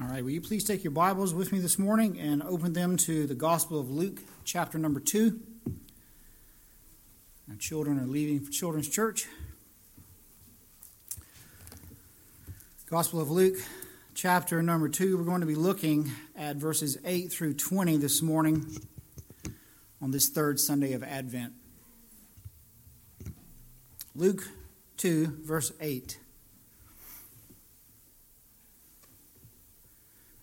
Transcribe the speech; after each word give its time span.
All 0.00 0.06
right, 0.06 0.22
will 0.22 0.30
you 0.30 0.40
please 0.40 0.62
take 0.62 0.84
your 0.84 0.92
Bibles 0.92 1.34
with 1.34 1.50
me 1.50 1.58
this 1.58 1.76
morning 1.76 2.20
and 2.20 2.40
open 2.44 2.72
them 2.72 2.96
to 2.98 3.26
the 3.26 3.34
Gospel 3.34 3.80
of 3.80 3.90
Luke, 3.90 4.20
chapter 4.44 4.78
number 4.78 5.00
2. 5.00 5.40
Our 7.50 7.56
children 7.56 7.98
are 7.98 8.06
leaving 8.06 8.38
for 8.38 8.52
Children's 8.52 8.88
Church. 8.88 9.26
Gospel 12.88 13.20
of 13.20 13.28
Luke, 13.28 13.56
chapter 14.14 14.62
number 14.62 14.88
2. 14.88 15.18
We're 15.18 15.24
going 15.24 15.40
to 15.40 15.48
be 15.48 15.56
looking 15.56 16.12
at 16.36 16.54
verses 16.54 16.96
8 17.04 17.32
through 17.32 17.54
20 17.54 17.96
this 17.96 18.22
morning 18.22 18.66
on 20.00 20.12
this 20.12 20.28
third 20.28 20.60
Sunday 20.60 20.92
of 20.92 21.02
Advent. 21.02 21.54
Luke 24.14 24.46
2, 24.98 25.38
verse 25.42 25.72
8. 25.80 26.20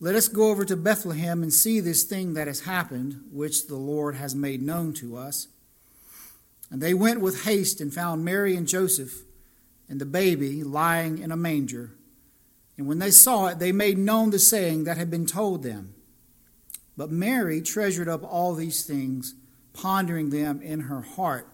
let 0.00 0.14
us 0.14 0.28
go 0.28 0.50
over 0.50 0.64
to 0.64 0.76
Bethlehem 0.76 1.42
and 1.42 1.52
see 1.52 1.80
this 1.80 2.04
thing 2.04 2.34
that 2.34 2.46
has 2.46 2.60
happened, 2.60 3.20
which 3.32 3.66
the 3.66 3.76
Lord 3.76 4.14
has 4.14 4.34
made 4.34 4.62
known 4.62 4.92
to 4.94 5.16
us. 5.16 5.48
And 6.70 6.80
they 6.80 6.94
went 6.94 7.20
with 7.20 7.44
haste 7.44 7.80
and 7.80 7.92
found 7.92 8.24
Mary 8.24 8.54
and 8.54 8.68
Joseph 8.68 9.22
and 9.88 10.00
the 10.00 10.06
baby 10.06 10.62
lying 10.62 11.18
in 11.18 11.32
a 11.32 11.36
manger. 11.36 11.94
And 12.76 12.86
when 12.86 13.00
they 13.00 13.10
saw 13.10 13.46
it, 13.46 13.58
they 13.58 13.72
made 13.72 13.98
known 13.98 14.30
the 14.30 14.38
saying 14.38 14.84
that 14.84 14.98
had 14.98 15.10
been 15.10 15.26
told 15.26 15.64
them. 15.64 15.94
But 16.96 17.10
Mary 17.10 17.60
treasured 17.60 18.08
up 18.08 18.22
all 18.22 18.54
these 18.54 18.84
things, 18.84 19.34
pondering 19.72 20.30
them 20.30 20.62
in 20.62 20.82
her 20.82 21.00
heart. 21.00 21.48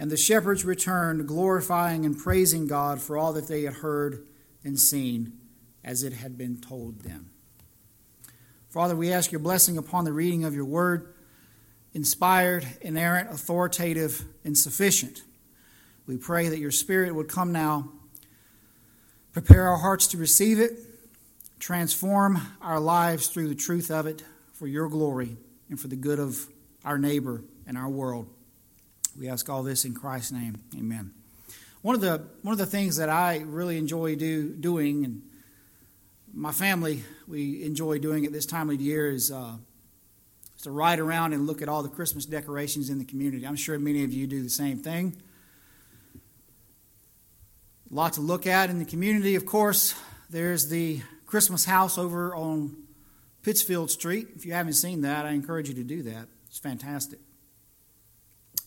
And 0.00 0.10
the 0.10 0.16
shepherds 0.16 0.64
returned, 0.64 1.28
glorifying 1.28 2.04
and 2.04 2.18
praising 2.18 2.66
God 2.66 3.00
for 3.00 3.16
all 3.16 3.32
that 3.34 3.46
they 3.46 3.62
had 3.62 3.74
heard 3.74 4.26
and 4.64 4.80
seen 4.80 5.39
as 5.84 6.02
it 6.02 6.12
had 6.12 6.36
been 6.36 6.60
told 6.60 7.00
them. 7.00 7.30
Father, 8.68 8.94
we 8.94 9.12
ask 9.12 9.32
your 9.32 9.40
blessing 9.40 9.78
upon 9.78 10.04
the 10.04 10.12
reading 10.12 10.44
of 10.44 10.54
your 10.54 10.64
word, 10.64 11.12
inspired, 11.92 12.66
inerrant, 12.80 13.30
authoritative, 13.30 14.24
and 14.44 14.56
sufficient. 14.56 15.22
We 16.06 16.16
pray 16.16 16.48
that 16.48 16.58
your 16.58 16.70
spirit 16.70 17.14
would 17.14 17.28
come 17.28 17.52
now, 17.52 17.90
prepare 19.32 19.68
our 19.68 19.78
hearts 19.78 20.06
to 20.08 20.18
receive 20.18 20.60
it, 20.60 20.72
transform 21.58 22.40
our 22.60 22.80
lives 22.80 23.26
through 23.26 23.48
the 23.48 23.54
truth 23.54 23.90
of 23.90 24.06
it 24.06 24.22
for 24.52 24.66
your 24.66 24.88
glory 24.88 25.36
and 25.68 25.80
for 25.80 25.88
the 25.88 25.96
good 25.96 26.18
of 26.18 26.46
our 26.84 26.98
neighbor 26.98 27.42
and 27.66 27.76
our 27.76 27.88
world. 27.88 28.28
We 29.18 29.28
ask 29.28 29.48
all 29.48 29.62
this 29.62 29.84
in 29.84 29.94
Christ's 29.94 30.32
name. 30.32 30.56
Amen. 30.78 31.12
One 31.82 31.94
of 31.94 32.00
the 32.00 32.26
one 32.42 32.52
of 32.52 32.58
the 32.58 32.66
things 32.66 32.96
that 32.98 33.08
I 33.08 33.38
really 33.38 33.78
enjoy 33.78 34.14
do, 34.14 34.50
doing 34.50 35.04
and 35.04 35.22
my 36.32 36.52
family, 36.52 37.02
we 37.26 37.62
enjoy 37.64 37.98
doing 37.98 38.24
at 38.24 38.32
this 38.32 38.46
time 38.46 38.70
of 38.70 38.80
year 38.80 39.10
is, 39.10 39.30
uh, 39.30 39.56
to 40.62 40.70
ride 40.70 40.98
around 40.98 41.32
and 41.32 41.46
look 41.46 41.62
at 41.62 41.68
all 41.68 41.82
the 41.82 41.88
Christmas 41.88 42.26
decorations 42.26 42.90
in 42.90 42.98
the 42.98 43.04
community. 43.04 43.46
I'm 43.46 43.56
sure 43.56 43.78
many 43.78 44.04
of 44.04 44.12
you 44.12 44.26
do 44.26 44.42
the 44.42 44.50
same 44.50 44.78
thing. 44.78 45.16
A 47.90 47.94
lot 47.94 48.12
to 48.14 48.20
look 48.20 48.46
at 48.46 48.70
in 48.70 48.78
the 48.78 48.84
community, 48.84 49.34
of 49.34 49.46
course. 49.46 49.94
There's 50.28 50.68
the 50.68 51.00
Christmas 51.26 51.64
house 51.64 51.98
over 51.98 52.34
on 52.36 52.76
Pittsfield 53.42 53.90
Street. 53.90 54.28
If 54.36 54.46
you 54.46 54.52
haven't 54.52 54.74
seen 54.74 55.00
that, 55.00 55.26
I 55.26 55.30
encourage 55.30 55.68
you 55.68 55.74
to 55.74 55.82
do 55.82 56.02
that. 56.04 56.28
It's 56.48 56.58
fantastic. 56.58 57.18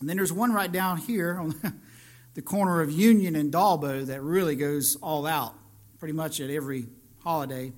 And 0.00 0.08
then 0.08 0.16
there's 0.16 0.32
one 0.32 0.52
right 0.52 0.70
down 0.70 0.98
here 0.98 1.38
on 1.38 1.80
the 2.34 2.42
corner 2.42 2.80
of 2.80 2.90
Union 2.90 3.36
and 3.36 3.52
Dalbo 3.52 4.04
that 4.06 4.20
really 4.20 4.56
goes 4.56 4.96
all 4.96 5.26
out, 5.26 5.54
pretty 5.98 6.12
much 6.12 6.40
at 6.40 6.50
every 6.50 6.86
holiday. 7.24 7.72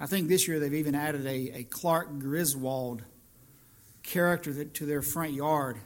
I 0.00 0.06
think 0.06 0.28
this 0.28 0.46
year 0.46 0.60
they've 0.60 0.72
even 0.72 0.94
added 0.94 1.26
a, 1.26 1.58
a 1.58 1.64
Clark 1.64 2.20
Griswold 2.20 3.02
character 4.04 4.64
to 4.64 4.86
their 4.86 5.02
front 5.02 5.32
yard. 5.32 5.76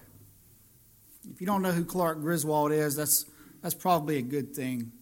If 1.33 1.41
you 1.41 1.47
don't 1.47 1.63
know 1.63 1.73
who 1.73 1.85
Clark 1.85 2.21
Griswold 2.21 2.73
is, 2.73 2.95
that's, 2.95 3.25
that's 3.63 3.75
probably 3.75 4.19
a 4.19 4.23
good 4.23 4.55
thing. 4.55 4.93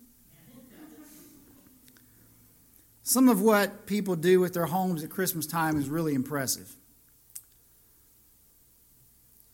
Some 3.03 3.29
of 3.29 3.41
what 3.41 3.87
people 3.87 4.15
do 4.15 4.39
with 4.39 4.55
their 4.55 4.67
homes 4.67 5.03
at 5.03 5.11
Christmas 5.11 5.45
time 5.45 5.77
is 5.77 5.89
really 5.89 6.15
impressive. 6.15 6.73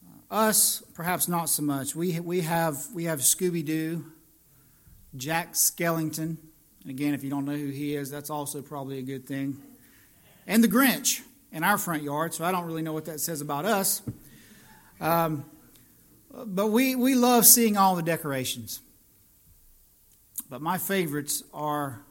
Uh, 0.05 0.35
us, 0.35 0.83
perhaps 0.93 1.27
not 1.27 1.49
so 1.49 1.63
much. 1.63 1.97
We, 1.97 2.21
we 2.21 2.43
have, 2.43 2.87
we 2.93 3.05
have 3.05 3.21
Scooby 3.21 3.65
Doo, 3.65 4.05
Jack 5.17 5.55
Skellington, 5.55 6.37
and 6.87 6.93
again, 6.93 7.15
if 7.15 7.25
you 7.25 7.31
don't 7.31 7.45
know 7.45 7.57
who 7.57 7.71
he 7.71 7.97
is, 7.97 8.13
that's 8.13 8.31
also 8.31 8.63
probably 8.63 9.01
a 9.01 9.03
good 9.03 9.27
thing. 9.27 9.61
And 10.47 10.63
the 10.63 10.69
Grinch 10.69 11.21
in 11.51 11.65
our 11.65 11.79
front 11.79 12.05
yard, 12.05 12.33
so 12.33 12.45
I 12.45 12.53
don't 12.53 12.65
really 12.65 12.83
know 12.83 12.93
what 12.93 13.07
that 13.07 13.19
says 13.19 13.41
about 13.41 13.65
us. 13.65 14.03
Um, 15.01 15.45
but 16.33 16.69
we, 16.69 16.95
we 16.95 17.17
love 17.17 17.45
seeing 17.45 17.77
all 17.77 17.97
the 17.97 18.05
decorations. 18.05 18.79
But 20.49 20.63
my 20.63 20.79
favorites 20.79 21.43
are 21.53 22.03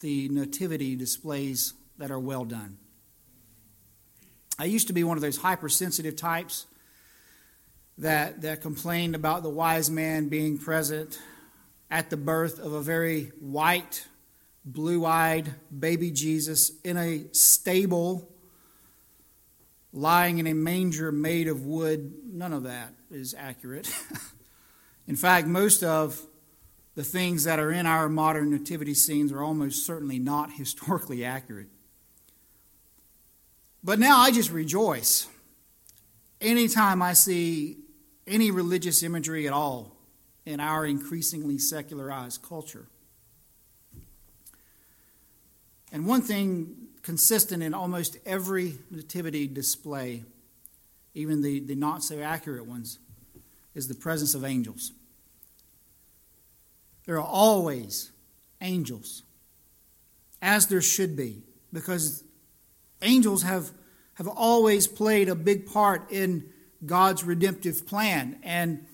the 0.00 0.30
nativity 0.30 0.96
displays 0.96 1.74
that 1.98 2.10
are 2.10 2.18
well 2.18 2.46
done. 2.46 2.78
I 4.58 4.64
used 4.64 4.86
to 4.86 4.94
be 4.94 5.04
one 5.04 5.18
of 5.18 5.20
those 5.20 5.36
hypersensitive 5.36 6.16
types 6.16 6.64
that, 7.98 8.40
that 8.40 8.62
complained 8.62 9.14
about 9.14 9.42
the 9.42 9.50
wise 9.50 9.90
man 9.90 10.30
being 10.30 10.56
present 10.56 11.18
at 11.90 12.10
the 12.10 12.16
birth 12.16 12.58
of 12.58 12.72
a 12.72 12.80
very 12.80 13.32
white, 13.40 14.06
blue 14.64 15.04
eyed 15.04 15.54
baby 15.76 16.10
Jesus 16.10 16.72
in 16.84 16.96
a 16.96 17.24
stable, 17.32 18.28
lying 19.92 20.38
in 20.38 20.46
a 20.46 20.54
manger 20.54 21.10
made 21.10 21.48
of 21.48 21.66
wood. 21.66 22.12
None 22.32 22.52
of 22.52 22.62
that 22.62 22.94
is 23.10 23.34
accurate. 23.36 23.92
in 25.08 25.16
fact, 25.16 25.48
most 25.48 25.82
of 25.82 26.20
the 26.94 27.02
things 27.02 27.44
that 27.44 27.58
are 27.58 27.72
in 27.72 27.86
our 27.86 28.08
modern 28.08 28.50
nativity 28.50 28.94
scenes 28.94 29.32
are 29.32 29.42
almost 29.42 29.84
certainly 29.84 30.18
not 30.18 30.52
historically 30.56 31.24
accurate. 31.24 31.68
But 33.82 33.98
now 33.98 34.18
I 34.18 34.30
just 34.30 34.52
rejoice 34.52 35.26
anytime 36.40 37.02
I 37.02 37.14
see 37.14 37.78
any 38.26 38.50
religious 38.50 39.02
imagery 39.02 39.46
at 39.46 39.52
all 39.52 39.96
in 40.46 40.60
our 40.60 40.86
increasingly 40.86 41.58
secularized 41.58 42.42
culture. 42.42 42.86
And 45.92 46.06
one 46.06 46.22
thing 46.22 46.88
consistent 47.02 47.62
in 47.62 47.74
almost 47.74 48.16
every 48.24 48.74
nativity 48.90 49.46
display, 49.46 50.24
even 51.14 51.42
the, 51.42 51.60
the 51.60 51.74
not 51.74 52.02
so 52.02 52.20
accurate 52.20 52.66
ones, 52.66 52.98
is 53.74 53.88
the 53.88 53.94
presence 53.94 54.34
of 54.34 54.44
angels. 54.44 54.92
There 57.06 57.16
are 57.16 57.26
always 57.26 58.12
angels, 58.60 59.22
as 60.42 60.66
there 60.68 60.82
should 60.82 61.16
be, 61.16 61.42
because 61.72 62.22
angels 63.02 63.42
have, 63.42 63.70
have 64.14 64.28
always 64.28 64.86
played 64.86 65.28
a 65.28 65.34
big 65.34 65.66
part 65.66 66.10
in 66.12 66.44
God's 66.84 67.24
redemptive 67.24 67.86
plan. 67.86 68.38
And 68.42 68.86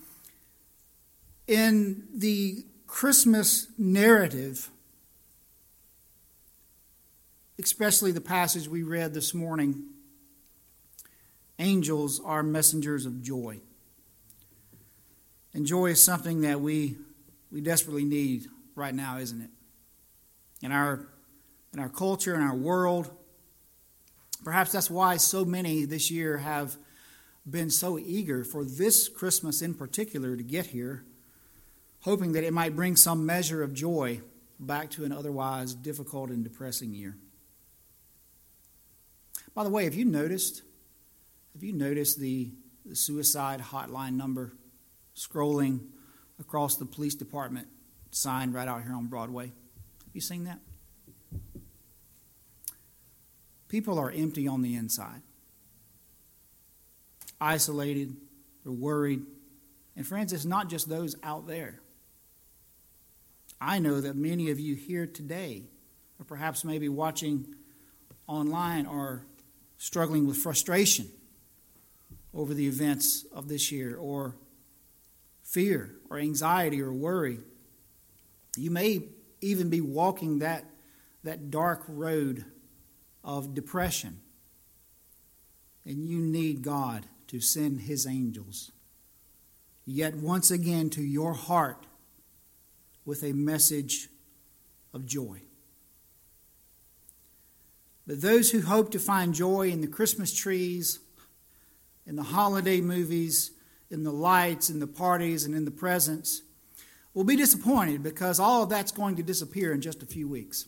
in 1.46 2.04
the 2.14 2.64
Christmas 2.86 3.68
narrative, 3.78 4.70
especially 7.58 8.12
the 8.12 8.20
passage 8.20 8.68
we 8.68 8.82
read 8.82 9.14
this 9.14 9.32
morning, 9.32 9.84
angels 11.58 12.20
are 12.24 12.42
messengers 12.42 13.06
of 13.06 13.22
joy. 13.22 13.60
And 15.54 15.64
joy 15.64 15.86
is 15.86 16.04
something 16.04 16.42
that 16.42 16.60
we, 16.60 16.96
we 17.50 17.60
desperately 17.60 18.04
need 18.04 18.46
right 18.74 18.94
now, 18.94 19.16
isn't 19.18 19.40
it? 19.40 19.50
In 20.60 20.70
our, 20.70 21.08
in 21.72 21.80
our 21.80 21.88
culture, 21.88 22.34
in 22.34 22.42
our 22.42 22.54
world. 22.54 23.10
Perhaps 24.44 24.72
that's 24.72 24.90
why 24.90 25.16
so 25.16 25.44
many 25.44 25.86
this 25.86 26.10
year 26.10 26.38
have 26.38 26.76
been 27.48 27.70
so 27.70 27.98
eager 27.98 28.44
for 28.44 28.64
this 28.64 29.08
Christmas 29.08 29.62
in 29.62 29.72
particular 29.72 30.36
to 30.36 30.42
get 30.42 30.66
here, 30.66 31.05
hoping 32.06 32.32
that 32.32 32.44
it 32.44 32.52
might 32.52 32.76
bring 32.76 32.94
some 32.94 33.26
measure 33.26 33.64
of 33.64 33.74
joy 33.74 34.20
back 34.60 34.88
to 34.88 35.04
an 35.04 35.10
otherwise 35.10 35.74
difficult 35.74 36.30
and 36.30 36.44
depressing 36.44 36.94
year. 36.94 37.16
By 39.56 39.64
the 39.64 39.70
way, 39.70 39.84
have 39.84 39.94
you 39.96 40.04
noticed? 40.04 40.62
Have 41.54 41.64
you 41.64 41.72
noticed 41.72 42.20
the, 42.20 42.52
the 42.84 42.94
suicide 42.94 43.60
hotline 43.60 44.14
number 44.14 44.52
scrolling 45.16 45.80
across 46.38 46.76
the 46.76 46.84
police 46.84 47.16
department 47.16 47.66
sign 48.12 48.52
right 48.52 48.68
out 48.68 48.84
here 48.84 48.94
on 48.94 49.06
Broadway? 49.06 49.46
Have 49.46 50.14
you 50.14 50.20
seen 50.20 50.44
that? 50.44 50.60
People 53.66 53.98
are 53.98 54.12
empty 54.12 54.46
on 54.46 54.62
the 54.62 54.76
inside, 54.76 55.22
isolated, 57.40 58.16
they're 58.62 58.72
worried. 58.72 59.22
And 59.96 60.06
friends, 60.06 60.32
it's 60.32 60.44
not 60.44 60.68
just 60.68 60.88
those 60.88 61.16
out 61.24 61.48
there. 61.48 61.80
I 63.60 63.78
know 63.78 64.00
that 64.00 64.16
many 64.16 64.50
of 64.50 64.60
you 64.60 64.74
here 64.74 65.06
today, 65.06 65.64
or 66.18 66.24
perhaps 66.24 66.64
maybe 66.64 66.88
watching 66.88 67.54
online, 68.26 68.86
are 68.86 69.22
struggling 69.78 70.26
with 70.26 70.36
frustration 70.36 71.08
over 72.34 72.52
the 72.52 72.66
events 72.66 73.24
of 73.32 73.48
this 73.48 73.72
year, 73.72 73.96
or 73.96 74.36
fear, 75.42 75.94
or 76.10 76.18
anxiety, 76.18 76.82
or 76.82 76.92
worry. 76.92 77.38
You 78.56 78.70
may 78.70 79.04
even 79.40 79.70
be 79.70 79.80
walking 79.80 80.40
that, 80.40 80.64
that 81.24 81.50
dark 81.50 81.84
road 81.88 82.44
of 83.24 83.54
depression, 83.54 84.20
and 85.84 86.06
you 86.06 86.18
need 86.18 86.62
God 86.62 87.06
to 87.28 87.40
send 87.40 87.82
His 87.82 88.06
angels 88.06 88.72
yet 89.86 90.16
once 90.16 90.50
again 90.50 90.90
to 90.90 91.02
your 91.02 91.32
heart 91.32 91.86
with 93.06 93.22
a 93.22 93.32
message 93.32 94.08
of 94.92 95.06
joy. 95.06 95.40
But 98.06 98.20
those 98.20 98.50
who 98.50 98.60
hope 98.60 98.90
to 98.92 98.98
find 98.98 99.34
joy 99.34 99.70
in 99.70 99.80
the 99.80 99.86
Christmas 99.86 100.34
trees, 100.34 101.00
in 102.06 102.16
the 102.16 102.22
holiday 102.22 102.80
movies, 102.80 103.50
in 103.90 104.04
the 104.04 104.12
lights, 104.12 104.70
in 104.70 104.80
the 104.80 104.86
parties, 104.86 105.44
and 105.44 105.54
in 105.54 105.64
the 105.64 105.70
presents 105.70 106.42
will 107.14 107.24
be 107.24 107.36
disappointed 107.36 108.02
because 108.02 108.38
all 108.38 108.62
of 108.62 108.68
that's 108.68 108.92
going 108.92 109.16
to 109.16 109.22
disappear 109.22 109.72
in 109.72 109.80
just 109.80 110.02
a 110.02 110.06
few 110.06 110.28
weeks. 110.28 110.66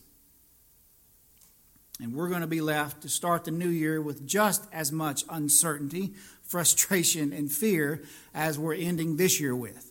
And 2.01 2.13
we're 2.13 2.29
going 2.29 2.41
to 2.41 2.47
be 2.47 2.61
left 2.61 3.01
to 3.01 3.09
start 3.09 3.43
the 3.43 3.51
new 3.51 3.69
year 3.69 4.01
with 4.01 4.25
just 4.25 4.65
as 4.71 4.91
much 4.91 5.25
uncertainty, 5.29 6.13
frustration, 6.43 7.33
and 7.33 7.51
fear 7.51 8.03
as 8.33 8.57
we're 8.57 8.73
ending 8.73 9.17
this 9.17 9.39
year 9.39 9.55
with. 9.55 9.88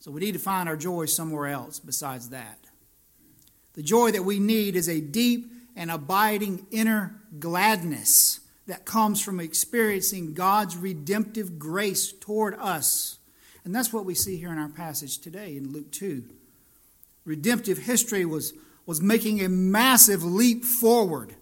So 0.00 0.10
we 0.10 0.20
need 0.20 0.32
to 0.32 0.38
find 0.38 0.68
our 0.68 0.76
joy 0.76 1.04
somewhere 1.04 1.46
else 1.46 1.78
besides 1.78 2.30
that. 2.30 2.58
The 3.74 3.82
joy 3.82 4.10
that 4.12 4.24
we 4.24 4.38
need 4.38 4.74
is 4.74 4.88
a 4.88 5.00
deep 5.00 5.52
and 5.76 5.90
abiding 5.90 6.66
inner 6.70 7.20
gladness 7.38 8.40
that 8.66 8.84
comes 8.84 9.22
from 9.22 9.40
experiencing 9.40 10.32
God's 10.32 10.76
redemptive 10.76 11.58
grace 11.58 12.12
toward 12.12 12.54
us. 12.54 13.18
And 13.64 13.74
that's 13.74 13.92
what 13.92 14.06
we 14.06 14.14
see 14.14 14.38
here 14.38 14.50
in 14.50 14.58
our 14.58 14.68
passage 14.68 15.18
today 15.18 15.56
in 15.56 15.72
Luke 15.72 15.90
2. 15.92 16.24
Redemptive 17.26 17.78
history 17.78 18.24
was, 18.24 18.54
was 18.86 19.02
making 19.02 19.40
a 19.40 19.48
massive 19.48 20.24
leap 20.24 20.64
forward 20.64 21.34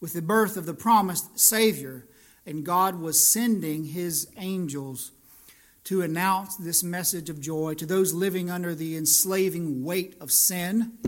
with 0.00 0.12
the 0.12 0.22
birth 0.22 0.56
of 0.56 0.66
the 0.66 0.74
promised 0.74 1.38
Savior, 1.38 2.06
and 2.44 2.64
God 2.64 3.00
was 3.00 3.26
sending 3.26 3.84
his 3.84 4.28
angels 4.36 5.12
to 5.84 6.02
announce 6.02 6.56
this 6.56 6.82
message 6.82 7.28
of 7.28 7.40
joy 7.40 7.74
to 7.74 7.86
those 7.86 8.12
living 8.14 8.50
under 8.50 8.74
the 8.74 8.96
enslaving 8.96 9.84
weight 9.84 10.16
of 10.20 10.32
sin, 10.32 10.98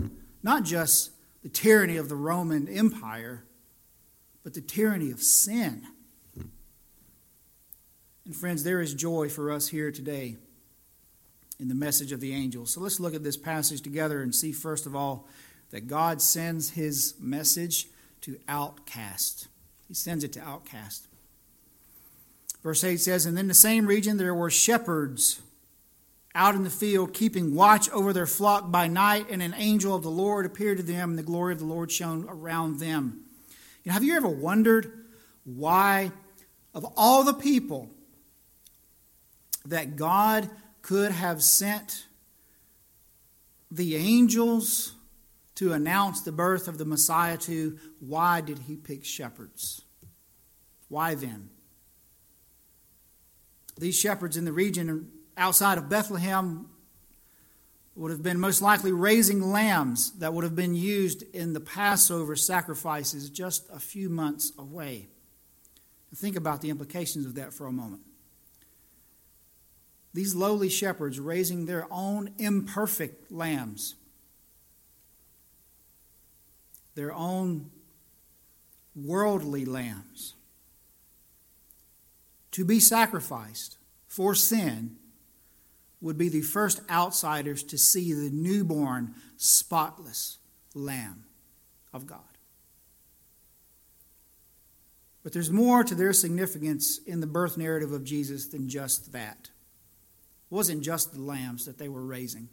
not 0.43 0.63
just 0.63 1.11
the 1.41 1.49
tyranny 1.49 1.97
of 1.97 2.09
the 2.09 2.15
Roman 2.15 2.67
Empire, 2.67 3.43
but 4.43 4.53
the 4.53 4.61
tyranny 4.61 5.11
of 5.11 5.21
sin. 5.21 5.87
And 8.25 8.35
friends, 8.35 8.63
there 8.63 8.81
is 8.81 8.93
joy 8.93 9.29
for 9.29 9.51
us 9.51 9.69
here 9.69 9.91
today 9.91 10.35
in 11.59 11.69
the 11.69 11.75
message 11.75 12.11
of 12.11 12.19
the 12.19 12.33
angels. 12.33 12.73
So 12.73 12.81
let's 12.81 12.99
look 12.99 13.15
at 13.15 13.23
this 13.23 13.37
passage 13.37 13.81
together 13.81 14.21
and 14.21 14.35
see, 14.35 14.51
first 14.51 14.85
of 14.85 14.95
all, 14.95 15.27
that 15.71 15.87
God 15.87 16.21
sends 16.21 16.71
his 16.71 17.15
message 17.19 17.87
to 18.21 18.37
outcast. 18.47 19.47
He 19.87 19.93
sends 19.93 20.23
it 20.23 20.33
to 20.33 20.41
outcast. 20.41 21.07
Verse 22.67 22.83
8 22.83 22.99
says, 22.99 23.25
And 23.25 23.39
in 23.39 23.47
the 23.47 23.53
same 23.53 23.87
region 23.87 24.17
there 24.17 24.35
were 24.35 24.49
shepherds 24.49 25.41
out 26.35 26.53
in 26.53 26.65
the 26.65 26.69
field, 26.69 27.13
keeping 27.13 27.55
watch 27.55 27.89
over 27.91 28.11
their 28.11 28.27
flock 28.27 28.69
by 28.69 28.89
night, 28.89 29.27
and 29.29 29.41
an 29.41 29.53
angel 29.53 29.95
of 29.95 30.03
the 30.03 30.09
Lord 30.09 30.45
appeared 30.45 30.75
to 30.75 30.83
them, 30.83 31.11
and 31.11 31.17
the 31.17 31.23
glory 31.23 31.53
of 31.53 31.59
the 31.59 31.65
Lord 31.65 31.89
shone 31.93 32.25
around 32.27 32.79
them. 32.79 33.21
You 33.85 33.89
know, 33.89 33.93
have 33.93 34.03
you 34.03 34.17
ever 34.17 34.27
wondered 34.27 35.05
why, 35.45 36.11
of 36.73 36.85
all 36.97 37.23
the 37.23 37.33
people 37.33 37.89
that 39.63 39.95
God 39.95 40.49
could 40.81 41.13
have 41.13 41.41
sent 41.41 42.05
the 43.71 43.95
angels 43.95 44.91
to 45.55 45.71
announce 45.71 46.19
the 46.19 46.33
birth 46.33 46.67
of 46.67 46.77
the 46.77 46.85
Messiah 46.85 47.37
to, 47.37 47.79
why 48.01 48.41
did 48.41 48.59
he 48.59 48.75
pick 48.75 49.05
shepherds? 49.05 49.83
Why 50.89 51.15
then? 51.15 51.51
These 53.77 53.99
shepherds 53.99 54.37
in 54.37 54.45
the 54.45 54.53
region 54.53 55.11
outside 55.35 55.77
of 55.77 55.89
Bethlehem 55.89 56.69
would 57.95 58.11
have 58.11 58.23
been 58.23 58.39
most 58.39 58.61
likely 58.61 58.91
raising 58.91 59.51
lambs 59.51 60.11
that 60.19 60.33
would 60.33 60.43
have 60.43 60.55
been 60.55 60.75
used 60.75 61.23
in 61.33 61.53
the 61.53 61.59
Passover 61.59 62.35
sacrifices 62.35 63.29
just 63.29 63.67
a 63.71 63.79
few 63.79 64.09
months 64.09 64.51
away. 64.57 65.09
Think 66.15 66.35
about 66.35 66.61
the 66.61 66.69
implications 66.69 67.25
of 67.25 67.35
that 67.35 67.53
for 67.53 67.67
a 67.67 67.71
moment. 67.71 68.01
These 70.13 70.33
lowly 70.33 70.69
shepherds 70.69 71.19
raising 71.19 71.65
their 71.65 71.85
own 71.91 72.33
imperfect 72.37 73.31
lambs, 73.31 73.95
their 76.95 77.13
own 77.13 77.69
worldly 78.95 79.65
lambs, 79.65 80.33
to 82.57 82.65
be 82.65 82.79
sacrificed 82.79 83.77
for 84.07 84.33
sin 84.33 84.95
would 86.01 86.17
be 86.17 86.27
the 86.27 86.41
first 86.41 86.81
outsiders 86.89 87.61
to 87.61 87.77
see 87.77 88.13
the 88.13 88.31
newborn, 88.31 89.13
spotless 89.35 90.39
Lamb 90.73 91.25
of 91.93 92.07
God. 92.07 92.21
But 95.21 95.33
there's 95.33 95.51
more 95.51 95.83
to 95.83 95.93
their 95.93 96.13
significance 96.13 96.97
in 97.05 97.19
the 97.19 97.27
birth 97.27 97.59
narrative 97.59 97.91
of 97.91 98.03
Jesus 98.03 98.47
than 98.47 98.67
just 98.67 99.11
that. 99.11 99.51
It 100.49 100.55
wasn't 100.55 100.81
just 100.81 101.13
the 101.13 101.21
lambs 101.21 101.63
that 101.67 101.77
they 101.77 101.89
were 101.89 102.03
raising 102.03 102.49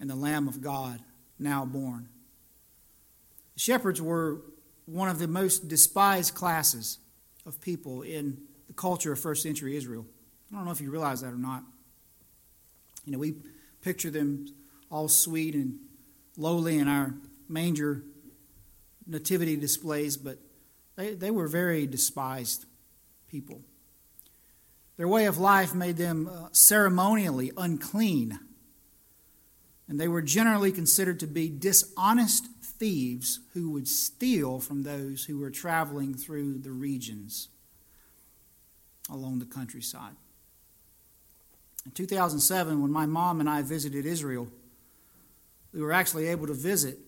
and 0.00 0.10
the 0.10 0.16
Lamb 0.16 0.48
of 0.48 0.60
God 0.60 0.98
now 1.38 1.64
born. 1.64 2.08
The 3.54 3.60
shepherds 3.60 4.02
were 4.02 4.40
one 4.86 5.08
of 5.08 5.20
the 5.20 5.28
most 5.28 5.68
despised 5.68 6.34
classes 6.34 6.98
of 7.46 7.60
people 7.60 8.02
in 8.02 8.38
the 8.66 8.72
culture 8.72 9.12
of 9.12 9.20
first 9.20 9.42
century 9.42 9.76
Israel. 9.76 10.06
I 10.52 10.56
don't 10.56 10.64
know 10.64 10.70
if 10.70 10.80
you 10.80 10.90
realize 10.90 11.20
that 11.22 11.32
or 11.32 11.38
not. 11.38 11.62
You 13.04 13.12
know, 13.12 13.18
we 13.18 13.34
picture 13.82 14.10
them 14.10 14.46
all 14.90 15.08
sweet 15.08 15.54
and 15.54 15.78
lowly 16.36 16.78
in 16.78 16.88
our 16.88 17.14
manger 17.48 18.02
nativity 19.06 19.56
displays, 19.56 20.16
but 20.16 20.38
they, 20.96 21.14
they 21.14 21.30
were 21.30 21.48
very 21.48 21.86
despised 21.86 22.66
people. 23.28 23.60
Their 24.96 25.08
way 25.08 25.26
of 25.26 25.38
life 25.38 25.74
made 25.74 25.96
them 25.96 26.28
uh, 26.28 26.48
ceremonially 26.52 27.50
unclean, 27.56 28.38
and 29.88 30.00
they 30.00 30.08
were 30.08 30.22
generally 30.22 30.72
considered 30.72 31.20
to 31.20 31.26
be 31.26 31.50
dishonest 31.50 32.46
thieves 32.62 33.40
who 33.52 33.70
would 33.70 33.88
steal 33.88 34.60
from 34.60 34.82
those 34.82 35.24
who 35.24 35.38
were 35.38 35.50
traveling 35.50 36.14
through 36.14 36.58
the 36.58 36.70
regions 36.70 37.48
along 39.10 39.38
the 39.38 39.44
countryside. 39.44 40.14
In 41.84 41.92
2007, 41.92 42.80
when 42.80 42.90
my 42.90 43.06
mom 43.06 43.40
and 43.40 43.48
I 43.48 43.62
visited 43.62 44.06
Israel, 44.06 44.48
we 45.72 45.82
were 45.82 45.92
actually 45.92 46.28
able 46.28 46.46
to 46.46 46.54
visit 46.54 46.98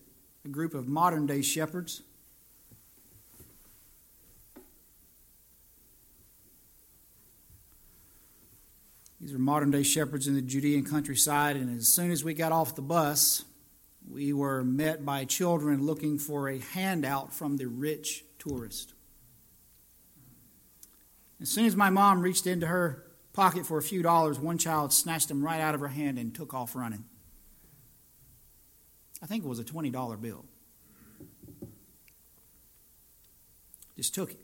a 0.44 0.48
group 0.48 0.74
of 0.74 0.86
modern 0.86 1.26
day 1.26 1.40
shepherds. 1.40 2.02
These 9.20 9.34
are 9.34 9.38
modern 9.38 9.70
day 9.70 9.82
shepherds 9.82 10.28
in 10.28 10.34
the 10.34 10.42
Judean 10.42 10.84
countryside, 10.84 11.56
and 11.56 11.76
as 11.76 11.88
soon 11.88 12.10
as 12.10 12.22
we 12.22 12.34
got 12.34 12.52
off 12.52 12.76
the 12.76 12.82
bus, 12.82 13.44
we 14.08 14.32
were 14.32 14.62
met 14.62 15.04
by 15.04 15.24
children 15.24 15.84
looking 15.84 16.18
for 16.18 16.48
a 16.48 16.58
handout 16.58 17.32
from 17.32 17.56
the 17.56 17.66
rich 17.66 18.24
tourist. 18.38 18.92
As 21.40 21.50
soon 21.50 21.66
as 21.66 21.76
my 21.76 21.90
mom 21.90 22.20
reached 22.22 22.46
into 22.46 22.66
her 22.66 23.04
pocket 23.32 23.66
for 23.66 23.78
a 23.78 23.82
few 23.82 24.02
dollars, 24.02 24.38
one 24.38 24.58
child 24.58 24.92
snatched 24.92 25.28
them 25.28 25.44
right 25.44 25.60
out 25.60 25.74
of 25.74 25.80
her 25.80 25.88
hand 25.88 26.18
and 26.18 26.34
took 26.34 26.54
off 26.54 26.74
running. 26.74 27.04
I 29.22 29.26
think 29.26 29.44
it 29.44 29.48
was 29.48 29.58
a 29.58 29.64
$20 29.64 30.20
bill. 30.20 30.44
Just 33.96 34.14
took 34.14 34.30
it. 34.32 34.40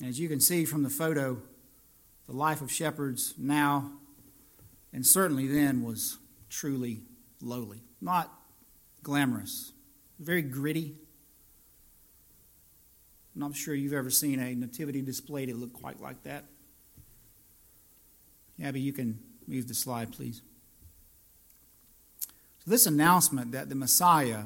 And 0.00 0.08
as 0.08 0.18
you 0.18 0.28
can 0.28 0.40
see 0.40 0.64
from 0.64 0.82
the 0.82 0.90
photo, 0.90 1.40
the 2.26 2.32
life 2.32 2.60
of 2.60 2.70
shepherds 2.70 3.34
now 3.38 3.92
and 4.92 5.04
certainly 5.04 5.46
then 5.46 5.82
was 5.82 6.18
truly 6.48 7.02
lowly, 7.42 7.82
not 8.00 8.32
glamorous, 9.02 9.72
very 10.18 10.42
gritty. 10.42 10.94
I'm 13.34 13.40
not 13.40 13.56
sure 13.56 13.74
you've 13.74 13.92
ever 13.92 14.10
seen 14.10 14.38
a 14.38 14.54
nativity 14.54 15.02
display 15.02 15.46
that 15.46 15.56
looked 15.56 15.74
quite 15.74 16.00
like 16.00 16.22
that. 16.22 16.44
Abby, 18.62 18.80
you 18.80 18.92
can 18.92 19.18
move 19.48 19.66
the 19.66 19.74
slide, 19.74 20.12
please. 20.12 20.42
So, 22.64 22.70
this 22.70 22.86
announcement 22.86 23.52
that 23.52 23.68
the 23.68 23.74
Messiah 23.74 24.44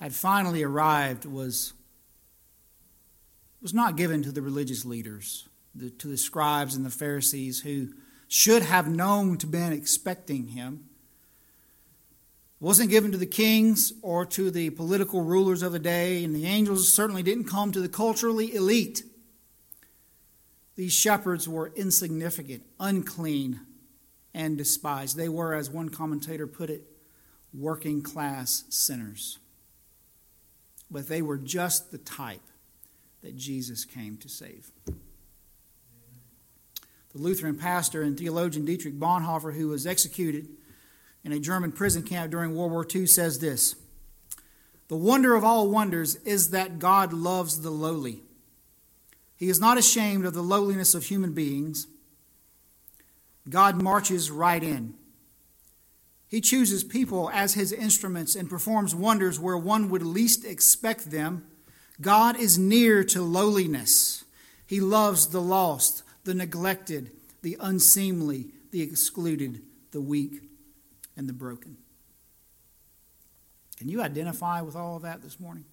had 0.00 0.14
finally 0.14 0.62
arrived 0.62 1.24
was, 1.24 1.72
was 3.62 3.72
not 3.72 3.96
given 3.96 4.22
to 4.22 4.32
the 4.32 4.42
religious 4.42 4.84
leaders, 4.84 5.48
the, 5.74 5.90
to 5.90 6.08
the 6.08 6.18
scribes 6.18 6.74
and 6.74 6.84
the 6.84 6.90
Pharisees 6.90 7.60
who 7.60 7.90
should 8.26 8.62
have 8.62 8.88
known 8.88 9.38
to 9.38 9.46
been 9.46 9.72
expecting 9.72 10.48
him. 10.48 10.89
It 12.60 12.64
wasn't 12.64 12.90
given 12.90 13.10
to 13.12 13.18
the 13.18 13.24
kings 13.24 13.94
or 14.02 14.26
to 14.26 14.50
the 14.50 14.68
political 14.70 15.22
rulers 15.22 15.62
of 15.62 15.72
the 15.72 15.78
day, 15.78 16.22
and 16.22 16.36
the 16.36 16.44
angels 16.44 16.92
certainly 16.92 17.22
didn't 17.22 17.44
come 17.44 17.72
to 17.72 17.80
the 17.80 17.88
culturally 17.88 18.54
elite. 18.54 19.02
These 20.76 20.92
shepherds 20.92 21.48
were 21.48 21.72
insignificant, 21.74 22.64
unclean, 22.78 23.60
and 24.34 24.58
despised. 24.58 25.16
They 25.16 25.28
were, 25.28 25.54
as 25.54 25.70
one 25.70 25.88
commentator 25.88 26.46
put 26.46 26.68
it, 26.68 26.82
working 27.54 28.02
class 28.02 28.64
sinners. 28.68 29.38
But 30.90 31.08
they 31.08 31.22
were 31.22 31.38
just 31.38 31.92
the 31.92 31.98
type 31.98 32.42
that 33.22 33.36
Jesus 33.36 33.86
came 33.86 34.18
to 34.18 34.28
save. 34.28 34.70
The 37.12 37.18
Lutheran 37.18 37.56
pastor 37.56 38.02
and 38.02 38.18
theologian 38.18 38.66
Dietrich 38.66 38.98
Bonhoeffer, 38.98 39.54
who 39.54 39.68
was 39.68 39.86
executed 39.86 40.48
in 41.24 41.32
a 41.32 41.38
German 41.38 41.72
prison 41.72 42.02
camp 42.02 42.30
during 42.30 42.54
World 42.54 42.72
War 42.72 42.86
II, 42.92 43.06
says 43.06 43.38
this 43.38 43.76
The 44.88 44.96
wonder 44.96 45.34
of 45.34 45.44
all 45.44 45.68
wonders 45.68 46.16
is 46.24 46.50
that 46.50 46.78
God 46.78 47.12
loves 47.12 47.60
the 47.60 47.70
lowly. 47.70 48.22
He 49.36 49.48
is 49.48 49.60
not 49.60 49.78
ashamed 49.78 50.26
of 50.26 50.34
the 50.34 50.42
lowliness 50.42 50.94
of 50.94 51.04
human 51.04 51.32
beings. 51.32 51.86
God 53.48 53.82
marches 53.82 54.30
right 54.30 54.62
in. 54.62 54.94
He 56.28 56.40
chooses 56.40 56.84
people 56.84 57.30
as 57.32 57.54
his 57.54 57.72
instruments 57.72 58.36
and 58.36 58.48
performs 58.48 58.94
wonders 58.94 59.40
where 59.40 59.56
one 59.56 59.88
would 59.88 60.02
least 60.02 60.44
expect 60.44 61.10
them. 61.10 61.46
God 62.00 62.38
is 62.38 62.58
near 62.58 63.02
to 63.04 63.22
lowliness. 63.22 64.24
He 64.66 64.80
loves 64.80 65.28
the 65.28 65.40
lost, 65.40 66.04
the 66.24 66.34
neglected, 66.34 67.10
the 67.42 67.56
unseemly, 67.60 68.50
the 68.70 68.82
excluded, 68.82 69.62
the 69.90 70.00
weak, 70.00 70.49
and 71.20 71.28
the 71.28 71.34
broken. 71.34 71.76
Can 73.76 73.90
you 73.90 74.00
identify 74.00 74.62
with 74.62 74.74
all 74.74 74.96
of 74.96 75.02
that 75.02 75.20
this 75.20 75.38
morning? 75.38 75.66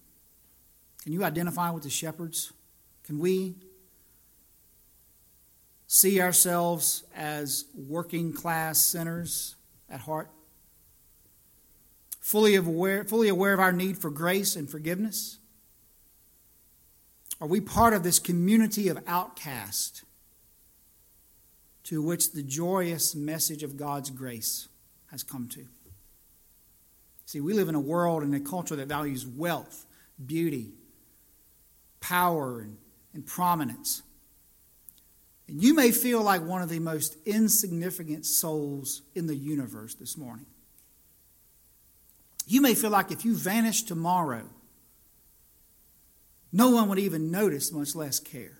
Can 1.02 1.14
you 1.14 1.24
identify 1.24 1.70
with 1.70 1.84
the 1.84 1.90
shepherds? 1.90 2.52
Can 3.04 3.18
we 3.18 3.54
see 5.86 6.20
ourselves 6.20 7.04
as 7.16 7.64
working 7.74 8.30
class 8.30 8.84
sinners 8.84 9.56
at 9.88 10.00
heart? 10.00 10.28
Fully 12.20 12.54
aware, 12.54 13.04
fully 13.04 13.30
aware 13.30 13.54
of 13.54 13.60
our 13.60 13.72
need 13.72 13.96
for 13.96 14.10
grace 14.10 14.54
and 14.54 14.68
forgiveness? 14.68 15.38
Are 17.40 17.48
we 17.48 17.62
part 17.62 17.94
of 17.94 18.02
this 18.02 18.18
community 18.18 18.88
of 18.88 19.02
outcasts 19.06 20.04
to 21.84 22.02
which 22.02 22.32
the 22.32 22.42
joyous 22.42 23.14
message 23.14 23.62
of 23.62 23.78
God's 23.78 24.10
grace 24.10 24.68
has 25.10 25.22
come 25.22 25.48
to? 25.48 25.66
See, 27.26 27.40
we 27.40 27.52
live 27.52 27.68
in 27.68 27.74
a 27.74 27.80
world 27.80 28.22
and 28.22 28.34
a 28.34 28.40
culture 28.40 28.76
that 28.76 28.88
values 28.88 29.26
wealth, 29.26 29.84
beauty, 30.26 30.72
power, 32.00 32.60
and 32.60 32.78
and 33.14 33.26
prominence. 33.26 34.02
And 35.48 35.62
you 35.62 35.74
may 35.74 35.90
feel 35.90 36.22
like 36.22 36.42
one 36.42 36.62
of 36.62 36.68
the 36.68 36.78
most 36.78 37.16
insignificant 37.26 38.26
souls 38.26 39.02
in 39.14 39.26
the 39.26 39.34
universe 39.34 39.94
this 39.94 40.16
morning. 40.16 40.46
You 42.46 42.60
may 42.60 42.74
feel 42.74 42.90
like 42.90 43.10
if 43.10 43.24
you 43.24 43.34
vanished 43.34 43.88
tomorrow, 43.88 44.44
no 46.52 46.70
one 46.70 46.88
would 46.88 46.98
even 46.98 47.30
notice, 47.30 47.72
much 47.72 47.94
less 47.94 48.20
care. 48.20 48.58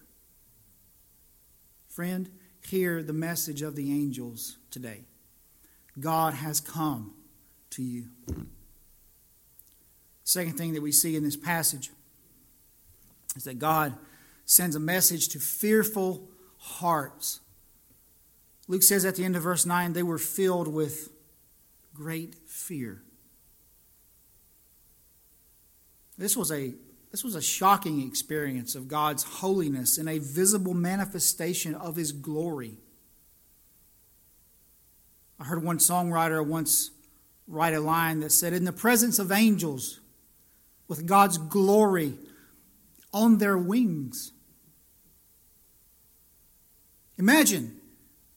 Friend, 1.89 2.29
hear 2.67 3.03
the 3.03 3.13
message 3.13 3.63
of 3.63 3.77
the 3.77 3.93
angels 3.93 4.59
today. 4.71 5.05
God 6.01 6.35
has 6.35 6.61
come 6.61 7.15
to 7.71 7.83
you. 7.83 8.07
Second 10.25 10.59
thing 10.59 10.75
that 10.75 10.83
we 10.83 10.93
see 10.93 11.17
in 11.17 11.25
this 11.25 11.37
passage 11.37 11.91
is 13.35 13.45
that 13.45 13.59
God 13.59 13.95
sends 14.45 14.77
a 14.77 14.81
message 14.81 15.29
to 15.29 15.39
fearful 15.39 16.29
hearts. 16.59 17.41
Luke 18.67 18.83
says 18.83 19.05
at 19.05 19.17
the 19.17 19.25
end 19.25 19.37
of 19.37 19.43
verse 19.43 19.65
9, 19.65 19.93
they 19.93 20.03
were 20.03 20.19
filled 20.19 20.69
with 20.69 21.11
great 21.95 22.35
fear. 22.47 23.03
This 26.19 26.37
was 26.37 26.51
a 26.51 26.75
this 27.11 27.25
was 27.25 27.35
a 27.35 27.41
shocking 27.41 28.07
experience 28.07 28.75
of 28.75 28.87
God's 28.87 29.23
holiness 29.23 29.97
and 29.97 30.11
a 30.11 30.19
visible 30.19 30.75
manifestation 30.75 31.75
of 31.75 31.97
his 31.97 32.13
glory. 32.13 32.77
I 35.41 35.45
heard 35.45 35.63
one 35.63 35.79
songwriter 35.79 36.45
once 36.45 36.91
write 37.47 37.75
a 37.75 37.81
line 37.81 38.21
that 38.21 38.33
said, 38.33 38.53
In 38.53 38.65
the 38.65 38.73
presence 38.73 39.19
of 39.19 39.33
angels, 39.33 40.01
with 40.89 41.07
God's 41.07 41.39
glory 41.39 42.15
on 43.13 43.39
their 43.39 43.59
wings, 43.59 44.33
Imagine 47.19 47.77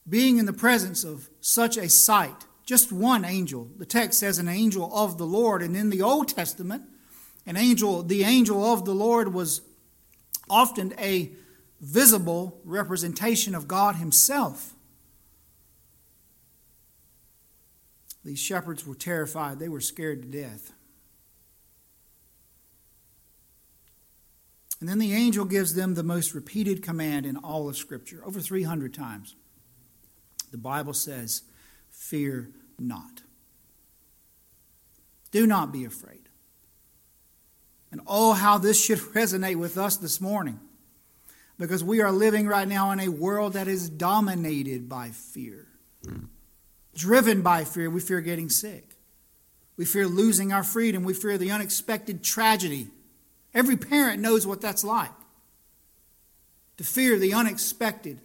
being 0.09 0.39
in 0.39 0.45
the 0.45 0.53
presence 0.53 1.03
of 1.03 1.29
such 1.39 1.77
a 1.77 1.87
sight. 1.87 2.45
Just 2.65 2.91
one 2.91 3.23
angel. 3.23 3.69
The 3.77 3.85
text 3.85 4.19
says 4.19 4.39
an 4.39 4.47
angel 4.47 4.91
of 4.93 5.17
the 5.17 5.25
Lord. 5.25 5.61
And 5.61 5.77
in 5.77 5.89
the 5.89 6.01
Old 6.01 6.29
Testament, 6.29 6.83
an 7.45 7.57
angel, 7.57 8.01
the 8.01 8.23
angel 8.23 8.65
of 8.65 8.85
the 8.85 8.95
Lord 8.95 9.33
was 9.33 9.61
often 10.49 10.93
a 10.99 11.31
visible 11.79 12.59
representation 12.65 13.53
of 13.55 13.67
God 13.67 13.95
Himself. 13.95 14.73
These 18.23 18.39
shepherds 18.39 18.85
were 18.85 18.95
terrified. 18.95 19.59
They 19.59 19.69
were 19.69 19.81
scared 19.81 20.21
to 20.21 20.27
death. 20.27 20.73
And 24.79 24.89
then 24.89 24.97
the 24.97 25.13
angel 25.13 25.45
gives 25.45 25.75
them 25.75 25.93
the 25.93 26.03
most 26.03 26.33
repeated 26.33 26.81
command 26.81 27.25
in 27.25 27.37
all 27.37 27.69
of 27.69 27.77
Scripture, 27.77 28.23
over 28.25 28.39
300 28.39 28.93
times. 28.93 29.35
The 30.51 30.57
Bible 30.57 30.93
says, 30.93 31.43
Fear 31.91 32.49
not. 32.79 33.21
Do 35.29 35.45
not 35.45 35.71
be 35.71 35.85
afraid. 35.85 36.29
And 37.91 38.01
oh, 38.07 38.33
how 38.33 38.57
this 38.57 38.83
should 38.83 38.97
resonate 39.15 39.57
with 39.57 39.77
us 39.77 39.97
this 39.97 40.19
morning. 40.19 40.59
Because 41.59 41.83
we 41.83 42.01
are 42.01 42.11
living 42.11 42.47
right 42.47 42.67
now 42.67 42.89
in 42.91 42.99
a 42.99 43.09
world 43.09 43.53
that 43.53 43.67
is 43.67 43.87
dominated 43.87 44.89
by 44.89 45.09
fear. 45.09 45.67
Hmm. 46.03 46.25
Driven 46.95 47.41
by 47.41 47.63
fear, 47.63 47.89
we 47.89 47.99
fear 47.99 48.21
getting 48.21 48.49
sick. 48.49 48.95
We 49.77 49.85
fear 49.85 50.07
losing 50.07 50.51
our 50.51 50.63
freedom. 50.63 51.03
We 51.03 51.13
fear 51.13 51.37
the 51.37 51.51
unexpected 51.51 52.23
tragedy 52.23 52.87
Every 53.53 53.75
parent 53.75 54.21
knows 54.21 54.47
what 54.47 54.61
that's 54.61 54.83
like 54.83 55.11
to 56.77 56.83
fear 56.83 57.17
the 57.17 57.33
unexpected 57.33 58.19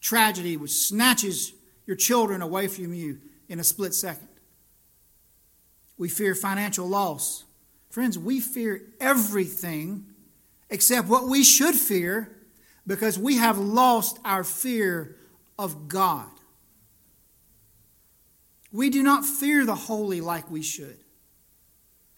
tragedy 0.00 0.56
which 0.56 0.70
snatches 0.70 1.52
your 1.84 1.96
children 1.96 2.42
away 2.42 2.68
from 2.68 2.94
you 2.94 3.18
in 3.48 3.58
a 3.58 3.64
split 3.64 3.92
second. 3.92 4.28
We 5.98 6.08
fear 6.08 6.34
financial 6.34 6.86
loss. 6.86 7.44
Friends, 7.90 8.18
we 8.18 8.40
fear 8.40 8.82
everything 9.00 10.06
except 10.70 11.08
what 11.08 11.28
we 11.28 11.42
should 11.42 11.74
fear 11.74 12.30
because 12.86 13.18
we 13.18 13.36
have 13.36 13.58
lost 13.58 14.18
our 14.24 14.44
fear 14.44 15.16
of 15.58 15.88
God. 15.88 16.28
We 18.76 18.90
do 18.90 19.02
not 19.02 19.24
fear 19.24 19.64
the 19.64 19.74
holy 19.74 20.20
like 20.20 20.50
we 20.50 20.60
should, 20.60 20.98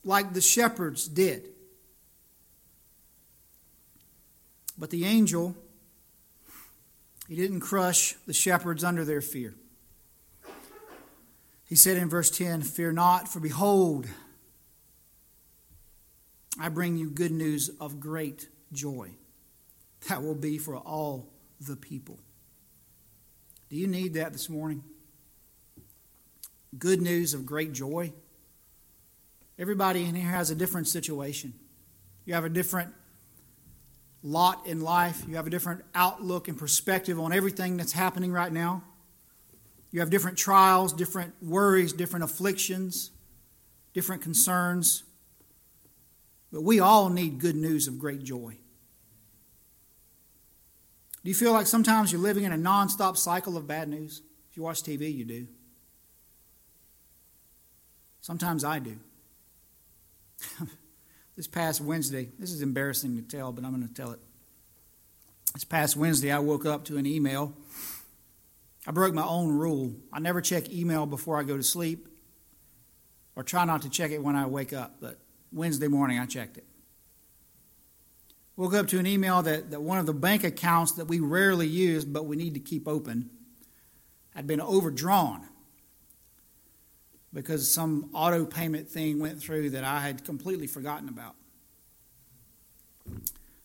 like 0.02 0.32
the 0.32 0.40
shepherds 0.40 1.06
did. 1.06 1.50
But 4.76 4.90
the 4.90 5.04
angel, 5.04 5.54
he 7.28 7.36
didn't 7.36 7.60
crush 7.60 8.14
the 8.26 8.32
shepherds 8.32 8.82
under 8.82 9.04
their 9.04 9.20
fear. 9.20 9.54
He 11.64 11.76
said 11.76 11.96
in 11.96 12.08
verse 12.08 12.28
10 12.28 12.62
Fear 12.62 12.90
not, 12.90 13.28
for 13.28 13.38
behold, 13.38 14.08
I 16.58 16.70
bring 16.70 16.96
you 16.96 17.08
good 17.08 17.30
news 17.30 17.70
of 17.80 18.00
great 18.00 18.48
joy 18.72 19.12
that 20.08 20.24
will 20.24 20.34
be 20.34 20.58
for 20.58 20.76
all 20.76 21.28
the 21.60 21.76
people. 21.76 22.18
Do 23.70 23.76
you 23.76 23.86
need 23.86 24.14
that 24.14 24.32
this 24.32 24.48
morning? 24.48 24.82
Good 26.76 27.00
news 27.00 27.32
of 27.32 27.46
great 27.46 27.72
joy. 27.72 28.12
Everybody 29.58 30.04
in 30.04 30.14
here 30.14 30.28
has 30.28 30.50
a 30.50 30.54
different 30.54 30.86
situation. 30.86 31.54
You 32.24 32.34
have 32.34 32.44
a 32.44 32.50
different 32.50 32.92
lot 34.22 34.66
in 34.66 34.80
life. 34.80 35.22
You 35.26 35.36
have 35.36 35.46
a 35.46 35.50
different 35.50 35.82
outlook 35.94 36.48
and 36.48 36.58
perspective 36.58 37.18
on 37.18 37.32
everything 37.32 37.76
that's 37.76 37.92
happening 37.92 38.32
right 38.32 38.52
now. 38.52 38.82
You 39.90 40.00
have 40.00 40.10
different 40.10 40.36
trials, 40.36 40.92
different 40.92 41.32
worries, 41.42 41.94
different 41.94 42.24
afflictions, 42.24 43.10
different 43.94 44.20
concerns. 44.20 45.04
But 46.52 46.62
we 46.62 46.80
all 46.80 47.08
need 47.08 47.38
good 47.38 47.56
news 47.56 47.88
of 47.88 47.98
great 47.98 48.22
joy. 48.22 48.58
Do 51.24 51.30
you 51.30 51.34
feel 51.34 51.52
like 51.52 51.66
sometimes 51.66 52.12
you're 52.12 52.20
living 52.20 52.44
in 52.44 52.52
a 52.52 52.56
nonstop 52.56 53.16
cycle 53.16 53.56
of 53.56 53.66
bad 53.66 53.88
news? 53.88 54.22
If 54.50 54.56
you 54.56 54.62
watch 54.62 54.82
TV, 54.82 55.12
you 55.12 55.24
do. 55.24 55.48
Sometimes 58.20 58.64
I 58.64 58.78
do. 58.78 58.96
this 61.36 61.46
past 61.46 61.80
Wednesday, 61.80 62.28
this 62.38 62.52
is 62.52 62.62
embarrassing 62.62 63.16
to 63.16 63.22
tell, 63.22 63.52
but 63.52 63.64
I'm 63.64 63.74
going 63.74 63.86
to 63.86 63.94
tell 63.94 64.10
it. 64.12 64.20
This 65.54 65.64
past 65.64 65.96
Wednesday, 65.96 66.30
I 66.30 66.38
woke 66.38 66.66
up 66.66 66.84
to 66.86 66.98
an 66.98 67.06
email. 67.06 67.54
I 68.86 68.90
broke 68.90 69.14
my 69.14 69.24
own 69.24 69.48
rule. 69.50 69.94
I 70.12 70.20
never 70.20 70.40
check 70.40 70.70
email 70.70 71.06
before 71.06 71.38
I 71.38 71.42
go 71.42 71.56
to 71.56 71.62
sleep 71.62 72.08
or 73.34 73.42
try 73.42 73.64
not 73.64 73.82
to 73.82 73.90
check 73.90 74.10
it 74.10 74.22
when 74.22 74.36
I 74.36 74.46
wake 74.46 74.72
up, 74.72 74.96
but 75.00 75.18
Wednesday 75.52 75.88
morning 75.88 76.18
I 76.18 76.26
checked 76.26 76.58
it. 76.58 76.64
Woke 78.56 78.74
up 78.74 78.88
to 78.88 78.98
an 78.98 79.06
email 79.06 79.42
that, 79.42 79.70
that 79.70 79.80
one 79.80 79.98
of 79.98 80.06
the 80.06 80.12
bank 80.12 80.42
accounts 80.42 80.92
that 80.92 81.04
we 81.04 81.20
rarely 81.20 81.68
use 81.68 82.04
but 82.04 82.24
we 82.24 82.34
need 82.34 82.54
to 82.54 82.60
keep 82.60 82.88
open 82.88 83.30
had 84.34 84.46
been 84.46 84.60
overdrawn 84.60 85.46
because 87.32 87.70
some 87.70 88.10
auto 88.14 88.44
payment 88.44 88.88
thing 88.88 89.18
went 89.18 89.40
through 89.40 89.70
that 89.70 89.84
I 89.84 90.00
had 90.00 90.24
completely 90.24 90.66
forgotten 90.66 91.08
about. 91.08 91.34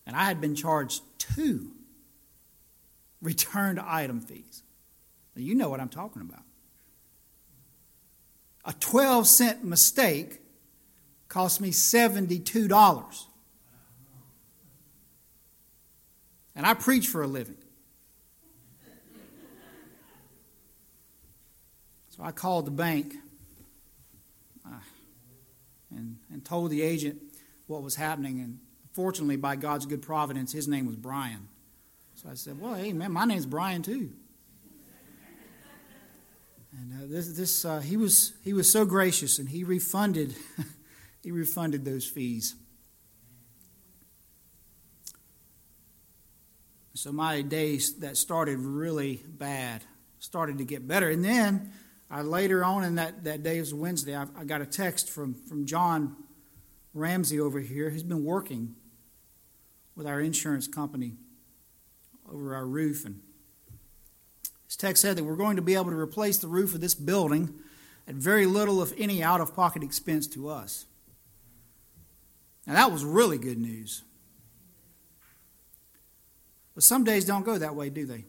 And 0.06 0.16
I 0.16 0.26
had 0.26 0.42
been 0.42 0.56
charged 0.56 1.02
two 1.18 1.72
returned 3.22 3.80
item 3.80 4.20
fees. 4.20 4.64
Now, 5.36 5.42
you 5.42 5.56
know 5.56 5.70
what 5.70 5.80
I'm 5.80 5.90
talking 5.90 6.22
about. 6.22 6.44
A 8.66 8.74
12 8.74 9.28
cent 9.28 9.64
mistake 9.64 10.42
cost 11.28 11.60
me 11.60 11.72
$72. 11.72 13.26
And 16.56 16.66
I 16.66 16.74
preach 16.74 17.08
for 17.08 17.24
a 17.24 17.28
living. 17.28 17.58
So 22.10 22.24
I 22.24 22.32
called 22.32 22.68
the 22.68 22.72
bank 22.72 23.16
and, 25.96 26.18
and 26.32 26.44
told 26.44 26.72
the 26.72 26.82
agent 26.82 27.22
what 27.68 27.84
was 27.84 27.96
happening. 27.96 28.40
And 28.40 28.60
fortunately, 28.92 29.38
by 29.38 29.56
God's 29.56 29.86
good 29.86 30.02
providence, 30.02 30.52
his 30.52 30.68
name 30.68 30.86
was 30.86 30.96
Brian. 30.96 31.48
So 32.16 32.30
I 32.30 32.36
said, 32.36 32.60
Well, 32.60 32.76
hey, 32.76 32.94
man, 32.94 33.12
my 33.12 33.26
name's 33.26 33.46
Brian 33.46 33.82
too. 33.82 34.12
And 36.80 37.04
uh, 37.04 37.06
this, 37.08 37.28
this 37.34 37.66
uh, 37.66 37.80
he 37.80 37.98
was 37.98 38.34
he 38.44 38.54
was 38.54 38.72
so 38.72 38.84
gracious, 38.86 39.38
and 39.38 39.48
he 39.48 39.64
refunded 39.64 40.36
he 41.24 41.32
refunded 41.32 41.86
those 41.86 42.06
fees. 42.06 42.56
So 46.96 47.12
my 47.12 47.42
days 47.42 48.00
that 48.00 48.18
started 48.18 48.60
really 48.60 49.22
bad 49.28 49.84
started 50.20 50.58
to 50.60 50.66
get 50.66 50.88
better, 50.88 51.10
and 51.10 51.24
then 51.24 51.72
I 52.14 52.22
later 52.22 52.64
on 52.64 52.84
in 52.84 52.96
that 52.96 53.24
that 53.24 53.42
day 53.42 53.60
was 53.60 53.74
Wednesday. 53.74 54.16
I, 54.16 54.28
I 54.38 54.44
got 54.44 54.62
a 54.62 54.68
text 54.68 55.10
from 55.10 55.34
from 55.34 55.66
John 55.66 56.16
Ramsey 56.94 57.40
over 57.40 57.60
here. 57.60 57.90
He's 57.90 58.04
been 58.04 58.24
working 58.24 58.76
with 59.96 60.06
our 60.06 60.22
insurance 60.22 60.68
company 60.68 61.16
over 62.32 62.54
our 62.54 62.68
roof, 62.68 63.04
and 63.04 63.20
this 64.68 64.76
text 64.76 65.02
said 65.02 65.18
that 65.18 65.24
we're 65.24 65.36
going 65.36 65.56
to 65.56 65.64
be 65.64 65.74
able 65.74 65.90
to 65.90 65.98
replace 65.98 66.38
the 66.38 66.48
roof 66.48 66.76
of 66.76 66.82
this 66.82 66.94
building 66.94 67.56
at 68.08 68.14
very 68.14 68.46
little, 68.46 68.84
if 68.84 68.94
any, 68.96 69.24
out 69.24 69.42
of 69.42 69.56
pocket 69.56 69.82
expense 69.82 70.28
to 70.28 70.50
us. 70.50 70.86
Now, 72.68 72.74
that 72.74 72.92
was 72.92 73.04
really 73.04 73.40
good 73.40 73.58
news. 73.58 74.04
But 76.76 76.84
some 76.84 77.04
days 77.04 77.26
don't 77.26 77.44
go 77.44 77.58
that 77.58 77.76
way, 77.76 77.90
do 77.90 78.06
they? 78.06 78.26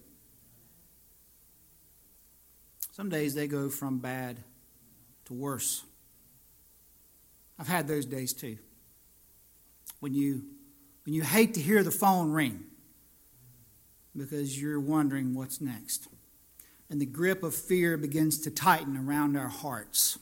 Some 2.94 3.08
days 3.08 3.34
they 3.34 3.48
go 3.48 3.70
from 3.70 3.98
bad 3.98 4.38
to 5.24 5.34
worse. 5.34 5.82
I've 7.58 7.66
had 7.66 7.88
those 7.88 8.06
days 8.06 8.32
too. 8.32 8.56
When 9.98 10.14
you 10.14 10.44
when 11.04 11.12
you 11.12 11.22
hate 11.22 11.54
to 11.54 11.60
hear 11.60 11.82
the 11.82 11.90
phone 11.90 12.30
ring 12.30 12.62
because 14.16 14.62
you're 14.62 14.78
wondering 14.78 15.34
what's 15.34 15.60
next. 15.60 16.06
And 16.88 17.00
the 17.00 17.06
grip 17.06 17.42
of 17.42 17.52
fear 17.52 17.96
begins 17.96 18.38
to 18.42 18.50
tighten 18.52 18.96
around 18.96 19.36
our 19.36 19.48
hearts. 19.48 20.16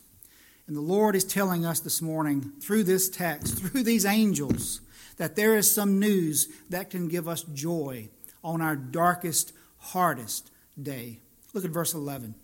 And 0.66 0.74
the 0.74 0.80
Lord 0.80 1.14
is 1.14 1.24
telling 1.24 1.66
us 1.66 1.78
this 1.78 2.00
morning 2.00 2.52
through 2.62 2.84
this 2.84 3.10
text, 3.10 3.58
through 3.58 3.82
these 3.82 4.06
angels, 4.06 4.80
that 5.18 5.36
there 5.36 5.58
is 5.58 5.70
some 5.70 5.98
news 5.98 6.48
that 6.70 6.88
can 6.88 7.08
give 7.08 7.28
us 7.28 7.42
joy 7.42 8.08
on 8.42 8.62
our 8.62 8.76
darkest, 8.76 9.52
hardest 9.76 10.50
day. 10.82 11.18
Look 11.52 11.66
at 11.66 11.70
verse 11.70 11.92
11. 11.92 12.34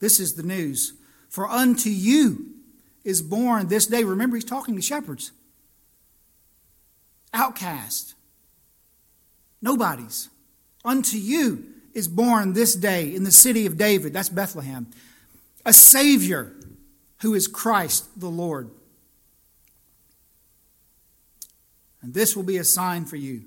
This 0.00 0.20
is 0.20 0.34
the 0.34 0.42
news. 0.42 0.94
For 1.28 1.48
unto 1.48 1.90
you 1.90 2.54
is 3.04 3.22
born 3.22 3.68
this 3.68 3.86
day. 3.86 4.04
Remember, 4.04 4.36
he's 4.36 4.44
talking 4.44 4.76
to 4.76 4.82
shepherds, 4.82 5.32
outcast, 7.32 8.14
nobodies. 9.60 10.28
Unto 10.84 11.16
you 11.16 11.66
is 11.94 12.08
born 12.08 12.52
this 12.52 12.74
day 12.74 13.14
in 13.14 13.24
the 13.24 13.30
city 13.30 13.66
of 13.66 13.76
David, 13.76 14.12
that's 14.12 14.28
Bethlehem, 14.28 14.86
a 15.66 15.72
Savior 15.72 16.54
who 17.22 17.34
is 17.34 17.48
Christ 17.48 18.20
the 18.20 18.28
Lord. 18.28 18.70
And 22.00 22.14
this 22.14 22.36
will 22.36 22.44
be 22.44 22.58
a 22.58 22.64
sign 22.64 23.04
for 23.04 23.16
you. 23.16 23.44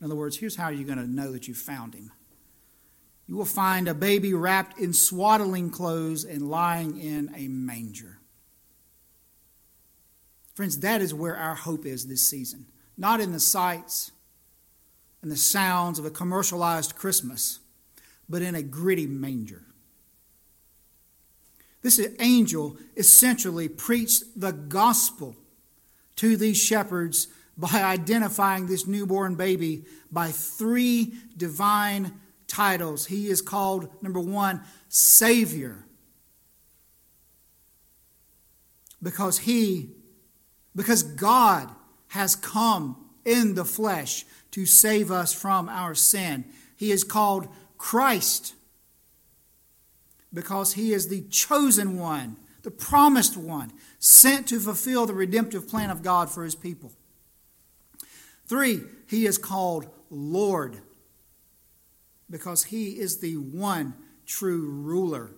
In 0.00 0.06
other 0.06 0.14
words, 0.14 0.36
here's 0.36 0.56
how 0.56 0.68
you're 0.68 0.86
going 0.86 0.98
to 0.98 1.10
know 1.10 1.32
that 1.32 1.48
you 1.48 1.54
found 1.54 1.94
him. 1.94 2.12
You 3.30 3.36
will 3.36 3.44
find 3.44 3.86
a 3.86 3.94
baby 3.94 4.34
wrapped 4.34 4.80
in 4.80 4.92
swaddling 4.92 5.70
clothes 5.70 6.24
and 6.24 6.50
lying 6.50 7.00
in 7.00 7.30
a 7.36 7.46
manger. 7.46 8.18
Friends, 10.54 10.80
that 10.80 11.00
is 11.00 11.14
where 11.14 11.36
our 11.36 11.54
hope 11.54 11.86
is 11.86 12.08
this 12.08 12.28
season. 12.28 12.66
Not 12.98 13.20
in 13.20 13.30
the 13.30 13.38
sights 13.38 14.10
and 15.22 15.30
the 15.30 15.36
sounds 15.36 16.00
of 16.00 16.04
a 16.04 16.10
commercialized 16.10 16.96
Christmas, 16.96 17.60
but 18.28 18.42
in 18.42 18.56
a 18.56 18.64
gritty 18.64 19.06
manger. 19.06 19.62
This 21.82 22.04
angel 22.18 22.78
essentially 22.96 23.68
preached 23.68 24.24
the 24.34 24.50
gospel 24.50 25.36
to 26.16 26.36
these 26.36 26.60
shepherds 26.60 27.28
by 27.56 27.80
identifying 27.80 28.66
this 28.66 28.88
newborn 28.88 29.36
baby 29.36 29.84
by 30.10 30.32
three 30.32 31.14
divine 31.36 32.20
titles. 32.50 33.06
He 33.06 33.28
is 33.28 33.40
called, 33.40 33.88
number 34.02 34.20
one, 34.20 34.62
Savior. 34.88 35.84
Because 39.02 39.38
he, 39.38 39.90
because 40.76 41.02
God 41.02 41.70
has 42.08 42.36
come 42.36 42.96
in 43.24 43.54
the 43.54 43.64
flesh 43.64 44.26
to 44.50 44.66
save 44.66 45.10
us 45.10 45.32
from 45.32 45.68
our 45.68 45.94
sin. 45.94 46.44
He 46.76 46.90
is 46.90 47.04
called 47.04 47.48
Christ 47.78 48.54
because 50.32 50.74
he 50.74 50.92
is 50.92 51.08
the 51.08 51.22
chosen 51.22 51.98
one, 51.98 52.36
the 52.62 52.70
promised 52.70 53.36
one, 53.36 53.72
sent 53.98 54.46
to 54.48 54.60
fulfill 54.60 55.06
the 55.06 55.14
redemptive 55.14 55.68
plan 55.68 55.90
of 55.90 56.02
God 56.02 56.30
for 56.30 56.44
his 56.44 56.54
people. 56.54 56.92
Three, 58.46 58.80
he 59.08 59.26
is 59.26 59.38
called 59.38 59.88
Lord 60.10 60.78
because 62.30 62.64
he 62.64 62.98
is 62.98 63.18
the 63.18 63.36
one 63.36 63.94
true 64.24 64.70
ruler 64.70 65.32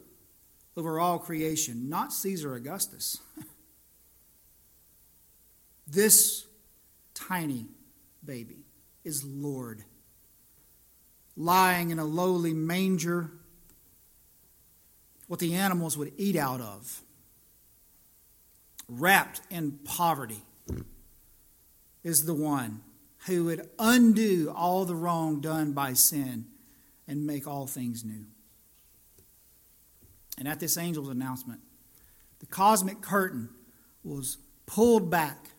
over 0.76 1.00
all 1.00 1.18
creation, 1.18 1.88
not 1.88 2.12
Caesar 2.12 2.54
Augustus. 2.54 3.18
this 5.86 6.46
tiny 7.14 7.66
baby 8.24 8.64
is 9.04 9.24
Lord, 9.24 9.82
lying 11.36 11.90
in 11.90 11.98
a 11.98 12.04
lowly 12.04 12.52
manger, 12.52 13.30
what 15.26 15.40
the 15.40 15.54
animals 15.54 15.96
would 15.96 16.12
eat 16.16 16.36
out 16.36 16.60
of, 16.60 17.02
wrapped 18.88 19.40
in 19.50 19.78
poverty, 19.84 20.42
is 22.04 22.24
the 22.26 22.34
one 22.34 22.82
who 23.26 23.44
would 23.44 23.68
undo 23.78 24.52
all 24.54 24.84
the 24.84 24.94
wrong 24.94 25.40
done 25.40 25.72
by 25.72 25.92
sin 25.92 26.46
and 27.12 27.26
make 27.26 27.46
all 27.46 27.66
things 27.66 28.04
new. 28.06 28.24
And 30.38 30.48
at 30.48 30.60
this 30.60 30.78
angel's 30.78 31.10
announcement, 31.10 31.60
the 32.38 32.46
cosmic 32.46 33.02
curtain 33.02 33.50
was 34.02 34.38
pulled 34.64 35.10
back, 35.10 35.50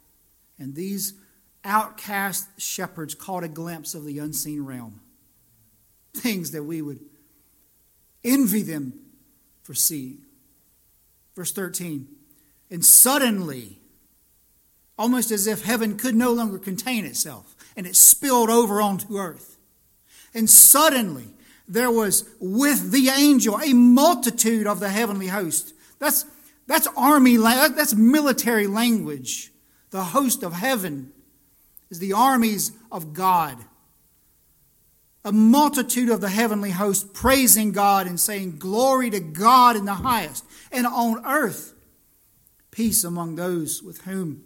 and 0.57 0.73
these 0.73 1.13
outcast 1.63 2.47
shepherds 2.59 3.13
caught 3.13 3.43
a 3.43 3.47
glimpse 3.47 3.93
of 3.93 4.03
the 4.03 4.17
unseen 4.17 4.65
realm. 4.65 4.99
Things 6.15 6.49
that 6.51 6.63
we 6.63 6.81
would 6.81 7.01
envy 8.23 8.63
them 8.63 8.93
for 9.61 9.75
seeing. 9.75 10.25
Verse 11.35 11.51
13, 11.51 12.07
and 12.71 12.83
suddenly, 12.83 13.77
almost 14.97 15.29
as 15.29 15.45
if 15.45 15.63
heaven 15.63 15.97
could 15.97 16.15
no 16.15 16.33
longer 16.33 16.57
contain 16.57 17.05
itself, 17.05 17.55
and 17.77 17.85
it 17.85 17.95
spilled 17.95 18.49
over 18.49 18.81
onto 18.81 19.17
earth. 19.17 19.57
And 20.33 20.49
suddenly, 20.49 21.33
there 21.67 21.91
was 21.91 22.29
with 22.39 22.91
the 22.91 23.09
angel 23.09 23.59
a 23.59 23.73
multitude 23.73 24.67
of 24.67 24.79
the 24.79 24.89
heavenly 24.89 25.27
host. 25.27 25.73
That's, 25.99 26.25
that's 26.67 26.87
army, 26.97 27.37
that's 27.37 27.93
military 27.93 28.67
language. 28.67 29.51
The 29.91 30.03
host 30.03 30.43
of 30.43 30.53
heaven 30.53 31.11
is 31.89 31.99
the 31.99 32.13
armies 32.13 32.71
of 32.91 33.13
God. 33.13 33.57
A 35.23 35.31
multitude 35.31 36.09
of 36.09 36.19
the 36.19 36.29
heavenly 36.29 36.71
host 36.71 37.13
praising 37.13 37.71
God 37.71 38.07
and 38.07 38.19
saying, 38.19 38.57
Glory 38.57 39.09
to 39.11 39.21
God 39.21 39.75
in 39.77 39.85
the 39.85 39.93
highest, 39.93 40.43
and 40.71 40.85
on 40.85 41.25
earth, 41.25 41.73
peace 42.71 43.03
among 43.05 43.35
those 43.35 43.81
with 43.81 44.01
whom 44.01 44.43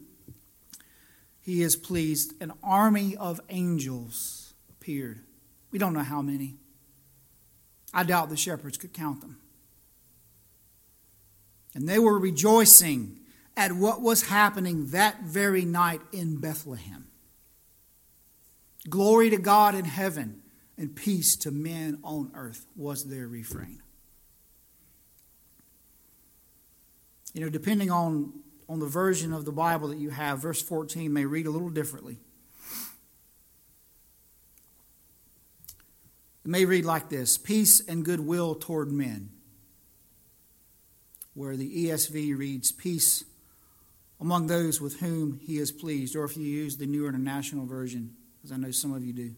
he 1.39 1.63
is 1.63 1.75
pleased. 1.75 2.34
An 2.41 2.51
army 2.62 3.15
of 3.15 3.39
angels 3.49 4.53
appeared. 4.69 5.21
We 5.71 5.80
don't 5.80 5.93
know 5.93 6.01
how 6.01 6.21
many. 6.21 6.58
I 7.97 8.03
doubt 8.03 8.29
the 8.29 8.38
shepherds 8.38 8.77
could 8.77 8.93
count 8.93 9.21
them. 9.21 9.39
And 11.73 11.89
they 11.89 11.97
were 11.97 12.19
rejoicing 12.19 13.17
at 13.57 13.71
what 13.71 14.03
was 14.03 14.27
happening 14.27 14.91
that 14.91 15.23
very 15.23 15.65
night 15.65 16.01
in 16.12 16.38
Bethlehem. 16.38 17.07
Glory 18.88 19.31
to 19.31 19.38
God 19.38 19.73
in 19.73 19.86
heaven 19.86 20.43
and 20.77 20.95
peace 20.95 21.36
to 21.38 21.49
men 21.49 21.97
on 22.03 22.29
earth 22.36 22.67
was 22.75 23.05
their 23.05 23.27
refrain. 23.27 23.81
You 27.33 27.41
know, 27.41 27.49
depending 27.49 27.89
on, 27.89 28.31
on 28.69 28.79
the 28.79 28.86
version 28.86 29.33
of 29.33 29.43
the 29.43 29.51
Bible 29.51 29.88
that 29.88 29.97
you 29.97 30.12
have, 30.12 30.38
verse 30.39 30.62
14 30.62 31.12
may 31.12 31.25
read 31.25 31.47
a 31.47 31.51
little 31.51 31.71
differently. 31.71 32.19
It 36.47 36.51
may 36.51 36.63
read 36.63 36.86
like 36.86 37.10
this 37.10 37.38
Peace 37.38 37.81
and 37.86 38.05
goodwill 38.05 38.55
toward 38.55 38.89
men, 38.89 39.31
where 41.33 41.57
the 41.57 41.88
ESV 41.88 42.38
reads, 42.38 42.71
Peace 42.71 43.25
among 44.21 44.47
those 44.47 44.79
with 44.79 45.01
whom 45.01 45.41
he 45.43 45.57
is 45.57 45.73
pleased, 45.73 46.15
or 46.15 46.23
if 46.23 46.38
you 46.38 46.45
use 46.45 46.77
the 46.77 46.86
New 46.86 47.05
International 47.05 47.65
Version, 47.65 48.15
as 48.45 48.53
I 48.53 48.55
know 48.55 48.71
some 48.71 48.93
of 48.93 49.03
you 49.03 49.12
do, 49.12 49.36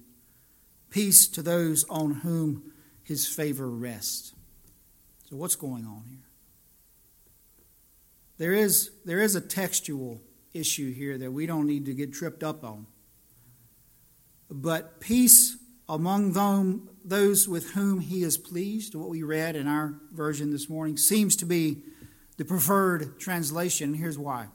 peace 0.91 1.27
to 1.29 1.41
those 1.41 1.83
on 1.89 2.11
whom 2.11 2.73
his 3.01 3.27
favor 3.27 3.71
rests. 3.71 4.33
So, 5.31 5.35
what's 5.35 5.55
going 5.55 5.87
on 5.87 6.03
here? 6.07 6.27
There 8.37 8.53
is, 8.53 8.91
there 9.03 9.19
is 9.19 9.33
a 9.33 9.41
textual 9.41 10.21
issue 10.53 10.93
here 10.93 11.17
that 11.17 11.31
we 11.31 11.47
don't 11.47 11.65
need 11.65 11.85
to 11.85 11.95
get 11.95 12.13
tripped 12.13 12.43
up 12.43 12.63
on. 12.63 12.85
But 14.51 14.99
peace 14.99 15.57
among 15.89 16.33
them, 16.33 16.87
those 17.03 17.49
with 17.49 17.71
whom 17.71 17.99
he 17.99 18.23
is 18.23 18.37
pleased, 18.37 18.93
what 18.93 19.09
we 19.09 19.23
read 19.23 19.55
in 19.55 19.67
our 19.67 19.95
version 20.13 20.51
this 20.51 20.69
morning, 20.69 20.95
seems 20.95 21.35
to 21.37 21.45
be 21.45 21.81
the 22.37 22.45
preferred 22.45 23.19
translation. 23.19 23.95
Here's 23.95 24.17
why. 24.17 24.47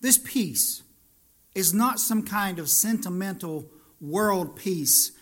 This 0.00 0.18
peace 0.18 0.82
is 1.54 1.72
not 1.72 1.98
some 1.98 2.22
kind 2.22 2.58
of 2.58 2.68
sentimental 2.68 3.70
world 4.00 4.54
peace 4.54 5.12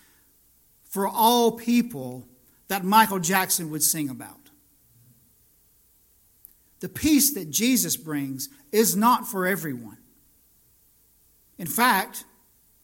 for 0.84 1.06
all 1.06 1.52
people 1.52 2.28
that 2.68 2.84
Michael 2.84 3.20
Jackson 3.20 3.70
would 3.70 3.82
sing 3.82 4.10
about. 4.10 4.50
The 6.80 6.88
peace 6.88 7.32
that 7.34 7.50
Jesus 7.50 7.96
brings 7.96 8.48
is 8.72 8.96
not 8.96 9.26
for 9.26 9.46
everyone. 9.46 9.98
In 11.56 11.66
fact, 11.66 12.24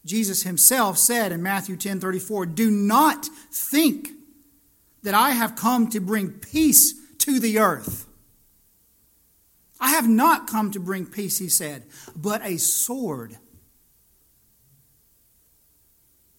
Jesus 0.05 0.43
himself 0.43 0.97
said 0.97 1.31
in 1.31 1.41
Matthew 1.41 1.77
10 1.77 1.99
34, 1.99 2.45
Do 2.47 2.69
not 2.69 3.25
think 3.51 4.09
that 5.03 5.13
I 5.13 5.31
have 5.31 5.55
come 5.55 5.89
to 5.89 5.99
bring 5.99 6.29
peace 6.31 6.93
to 7.19 7.39
the 7.39 7.59
earth. 7.59 8.07
I 9.79 9.91
have 9.91 10.07
not 10.07 10.47
come 10.47 10.71
to 10.71 10.79
bring 10.79 11.05
peace, 11.05 11.39
he 11.39 11.49
said, 11.49 11.83
but 12.15 12.41
a 12.45 12.57
sword. 12.57 13.37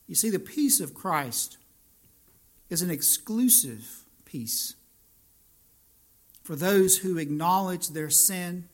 You 0.06 0.14
see, 0.14 0.30
the 0.30 0.38
peace 0.38 0.80
of 0.80 0.94
Christ 0.94 1.58
is 2.70 2.82
an 2.82 2.90
exclusive 2.90 4.04
peace 4.24 4.74
for 6.44 6.54
those 6.54 6.98
who 6.98 7.16
acknowledge 7.16 7.88
their 7.88 8.10
sin, 8.10 8.68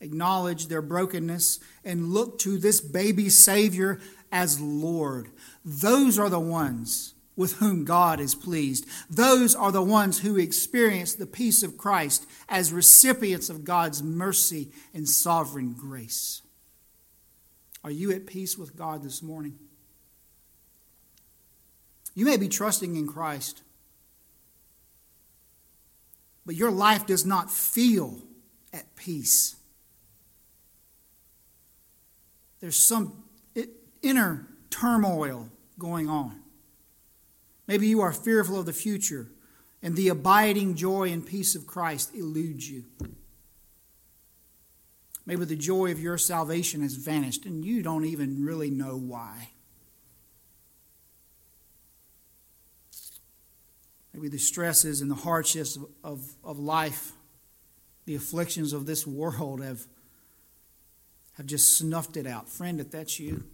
acknowledge 0.00 0.68
their 0.68 0.80
brokenness, 0.80 1.58
and 1.84 2.12
look 2.12 2.38
to 2.38 2.58
this 2.58 2.80
baby 2.80 3.28
Savior 3.28 4.00
as 4.30 4.60
Lord. 4.60 5.28
Those 5.64 6.18
are 6.18 6.30
the 6.30 6.40
ones 6.40 7.14
with 7.36 7.54
whom 7.58 7.84
God 7.84 8.18
is 8.18 8.34
pleased. 8.34 8.84
Those 9.08 9.54
are 9.54 9.70
the 9.70 9.82
ones 9.82 10.18
who 10.20 10.36
experience 10.36 11.14
the 11.14 11.26
peace 11.26 11.62
of 11.62 11.78
Christ 11.78 12.26
as 12.48 12.72
recipients 12.72 13.48
of 13.48 13.64
God's 13.64 14.02
mercy 14.02 14.72
and 14.92 15.08
sovereign 15.08 15.72
grace. 15.72 16.42
Are 17.84 17.92
you 17.92 18.10
at 18.10 18.26
peace 18.26 18.58
with 18.58 18.76
God 18.76 19.04
this 19.04 19.22
morning? 19.22 19.56
You 22.14 22.24
may 22.24 22.36
be 22.36 22.48
trusting 22.48 22.96
in 22.96 23.06
Christ, 23.06 23.62
but 26.44 26.56
your 26.56 26.72
life 26.72 27.06
does 27.06 27.24
not 27.24 27.52
feel 27.52 28.18
at 28.72 28.96
peace. 28.96 29.54
There's 32.58 32.76
some 32.76 33.22
inner 34.02 34.46
turmoil 34.70 35.48
going 35.78 36.08
on. 36.08 36.40
Maybe 37.66 37.86
you 37.86 38.00
are 38.00 38.12
fearful 38.12 38.58
of 38.58 38.66
the 38.66 38.72
future 38.72 39.28
and 39.82 39.94
the 39.94 40.08
abiding 40.08 40.74
joy 40.74 41.10
and 41.12 41.24
peace 41.24 41.54
of 41.54 41.66
Christ 41.66 42.14
eludes 42.14 42.68
you. 42.68 42.84
Maybe 45.26 45.44
the 45.44 45.56
joy 45.56 45.92
of 45.92 46.00
your 46.00 46.16
salvation 46.16 46.80
has 46.80 46.94
vanished 46.94 47.44
and 47.44 47.64
you 47.64 47.82
don't 47.82 48.06
even 48.06 48.44
really 48.44 48.70
know 48.70 48.96
why. 48.96 49.50
Maybe 54.14 54.28
the 54.28 54.38
stresses 54.38 55.00
and 55.00 55.10
the 55.10 55.14
hardships 55.14 55.76
of, 55.76 55.84
of, 56.02 56.34
of 56.42 56.58
life, 56.58 57.12
the 58.06 58.14
afflictions 58.14 58.72
of 58.72 58.86
this 58.86 59.06
world 59.06 59.62
have, 59.62 59.86
have 61.36 61.46
just 61.46 61.76
snuffed 61.76 62.16
it 62.16 62.26
out. 62.26 62.48
Friend, 62.48 62.80
if 62.80 62.90
that's 62.90 63.20
you, 63.20 63.44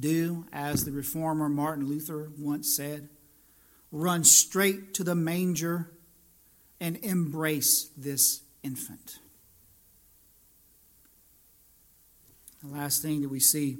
do 0.00 0.46
as 0.52 0.84
the 0.84 0.92
reformer 0.92 1.48
Martin 1.48 1.88
Luther 1.88 2.30
once 2.38 2.74
said 2.74 3.08
run 3.90 4.24
straight 4.24 4.94
to 4.94 5.04
the 5.04 5.14
manger 5.14 5.90
and 6.80 6.96
embrace 6.98 7.90
this 7.96 8.42
infant. 8.62 9.18
The 12.62 12.68
last 12.68 13.02
thing 13.02 13.22
that 13.22 13.28
we 13.28 13.40
see 13.40 13.78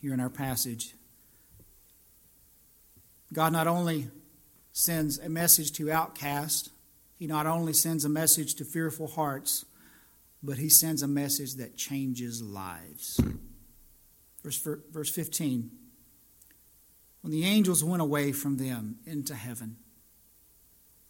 here 0.00 0.14
in 0.14 0.20
our 0.20 0.30
passage 0.30 0.94
God 3.32 3.52
not 3.52 3.66
only 3.66 4.08
sends 4.72 5.18
a 5.18 5.28
message 5.28 5.72
to 5.72 5.90
outcasts, 5.90 6.70
He 7.18 7.26
not 7.26 7.46
only 7.46 7.72
sends 7.72 8.04
a 8.04 8.08
message 8.08 8.54
to 8.56 8.64
fearful 8.64 9.06
hearts, 9.06 9.64
but 10.42 10.58
He 10.58 10.68
sends 10.68 11.02
a 11.02 11.08
message 11.08 11.54
that 11.54 11.76
changes 11.76 12.42
lives. 12.42 13.20
Verse, 14.42 14.66
verse 14.90 15.10
15. 15.10 15.70
When 17.22 17.30
the 17.30 17.44
angels 17.44 17.84
went 17.84 18.02
away 18.02 18.32
from 18.32 18.56
them 18.56 18.96
into 19.06 19.34
heaven, 19.34 19.76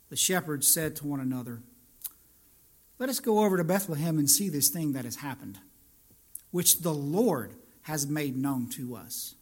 the 0.09 0.17
shepherds 0.17 0.67
said 0.67 0.97
to 0.97 1.07
one 1.07 1.21
another, 1.21 1.63
Let 2.99 3.09
us 3.09 3.21
go 3.21 3.45
over 3.45 3.57
to 3.57 3.65
Bethlehem 3.65 4.19
and 4.19 4.29
see 4.29 4.49
this 4.49 4.69
thing 4.69 4.93
that 4.93 5.05
has 5.05 5.17
happened, 5.17 5.59
which 6.51 6.81
the 6.81 6.95
Lord 6.95 7.55
has 7.83 8.07
made 8.07 8.37
known 8.37 8.69
to 8.71 8.97
us. 8.97 9.37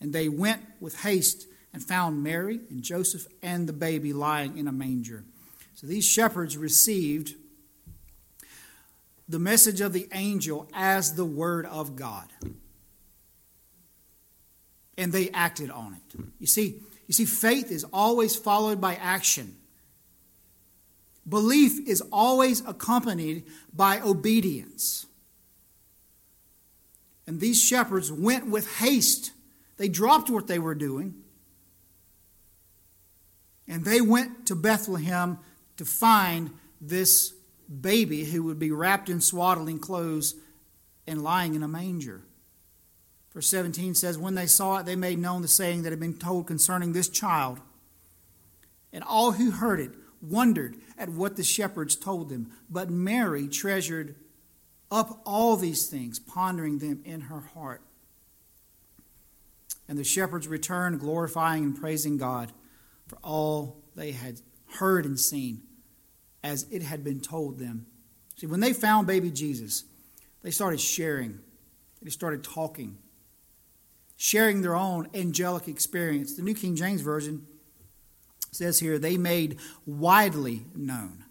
And 0.00 0.12
they 0.12 0.28
went 0.28 0.62
with 0.80 1.00
haste 1.00 1.46
and 1.72 1.82
found 1.82 2.22
Mary 2.22 2.60
and 2.68 2.82
Joseph 2.82 3.26
and 3.42 3.66
the 3.66 3.72
baby 3.72 4.12
lying 4.12 4.58
in 4.58 4.68
a 4.68 4.72
manger. 4.72 5.24
So 5.74 5.86
these 5.86 6.04
shepherds 6.04 6.56
received 6.56 7.34
the 9.28 9.38
message 9.38 9.80
of 9.80 9.92
the 9.92 10.08
angel 10.12 10.68
as 10.74 11.14
the 11.14 11.24
word 11.24 11.64
of 11.66 11.96
God. 11.96 12.28
And 15.00 15.12
they 15.12 15.30
acted 15.30 15.70
on 15.70 15.94
it. 15.94 16.20
You 16.38 16.46
see, 16.46 16.82
you 17.06 17.14
see 17.14 17.24
faith 17.24 17.70
is 17.70 17.84
always 17.90 18.36
followed 18.36 18.82
by 18.82 18.96
action. 18.96 19.56
Belief 21.26 21.88
is 21.88 22.02
always 22.12 22.60
accompanied 22.66 23.44
by 23.74 24.00
obedience. 24.00 25.06
And 27.26 27.40
these 27.40 27.62
shepherds 27.62 28.12
went 28.12 28.50
with 28.50 28.76
haste. 28.76 29.32
They 29.78 29.88
dropped 29.88 30.28
what 30.28 30.48
they 30.48 30.58
were 30.58 30.74
doing. 30.74 31.14
And 33.66 33.84
they 33.84 34.02
went 34.02 34.46
to 34.48 34.54
Bethlehem 34.54 35.38
to 35.78 35.86
find 35.86 36.50
this 36.78 37.32
baby 37.80 38.24
who 38.24 38.42
would 38.42 38.58
be 38.58 38.70
wrapped 38.70 39.08
in 39.08 39.22
swaddling 39.22 39.78
clothes 39.78 40.34
and 41.06 41.22
lying 41.22 41.54
in 41.54 41.62
a 41.62 41.68
manger. 41.68 42.20
Verse 43.32 43.48
17 43.48 43.94
says, 43.94 44.18
When 44.18 44.34
they 44.34 44.46
saw 44.46 44.78
it, 44.78 44.86
they 44.86 44.96
made 44.96 45.18
known 45.18 45.42
the 45.42 45.48
saying 45.48 45.82
that 45.82 45.90
had 45.90 46.00
been 46.00 46.18
told 46.18 46.46
concerning 46.46 46.92
this 46.92 47.08
child. 47.08 47.60
And 48.92 49.04
all 49.04 49.32
who 49.32 49.52
heard 49.52 49.78
it 49.80 49.92
wondered 50.20 50.76
at 50.98 51.08
what 51.08 51.36
the 51.36 51.44
shepherds 51.44 51.96
told 51.96 52.28
them. 52.28 52.50
But 52.68 52.90
Mary 52.90 53.48
treasured 53.48 54.16
up 54.90 55.20
all 55.24 55.56
these 55.56 55.86
things, 55.86 56.18
pondering 56.18 56.78
them 56.78 57.00
in 57.04 57.22
her 57.22 57.40
heart. 57.40 57.82
And 59.88 59.96
the 59.96 60.04
shepherds 60.04 60.48
returned, 60.48 61.00
glorifying 61.00 61.64
and 61.64 61.80
praising 61.80 62.18
God 62.18 62.52
for 63.06 63.18
all 63.22 63.82
they 63.94 64.12
had 64.12 64.40
heard 64.78 65.04
and 65.04 65.18
seen 65.18 65.62
as 66.42 66.66
it 66.70 66.82
had 66.82 67.04
been 67.04 67.20
told 67.20 67.58
them. 67.58 67.86
See, 68.36 68.46
when 68.46 68.60
they 68.60 68.72
found 68.72 69.06
baby 69.06 69.30
Jesus, 69.30 69.84
they 70.42 70.50
started 70.50 70.80
sharing, 70.80 71.40
they 72.02 72.10
started 72.10 72.42
talking, 72.42 72.98
sharing 74.22 74.60
their 74.60 74.76
own 74.76 75.08
angelic 75.14 75.66
experience. 75.66 76.36
The 76.36 76.42
New 76.42 76.52
King 76.52 76.76
James 76.76 77.00
Version 77.00 77.46
says 78.52 78.78
here, 78.78 78.98
they 78.98 79.16
made 79.16 79.58
widely 79.86 80.66
known 80.74 81.24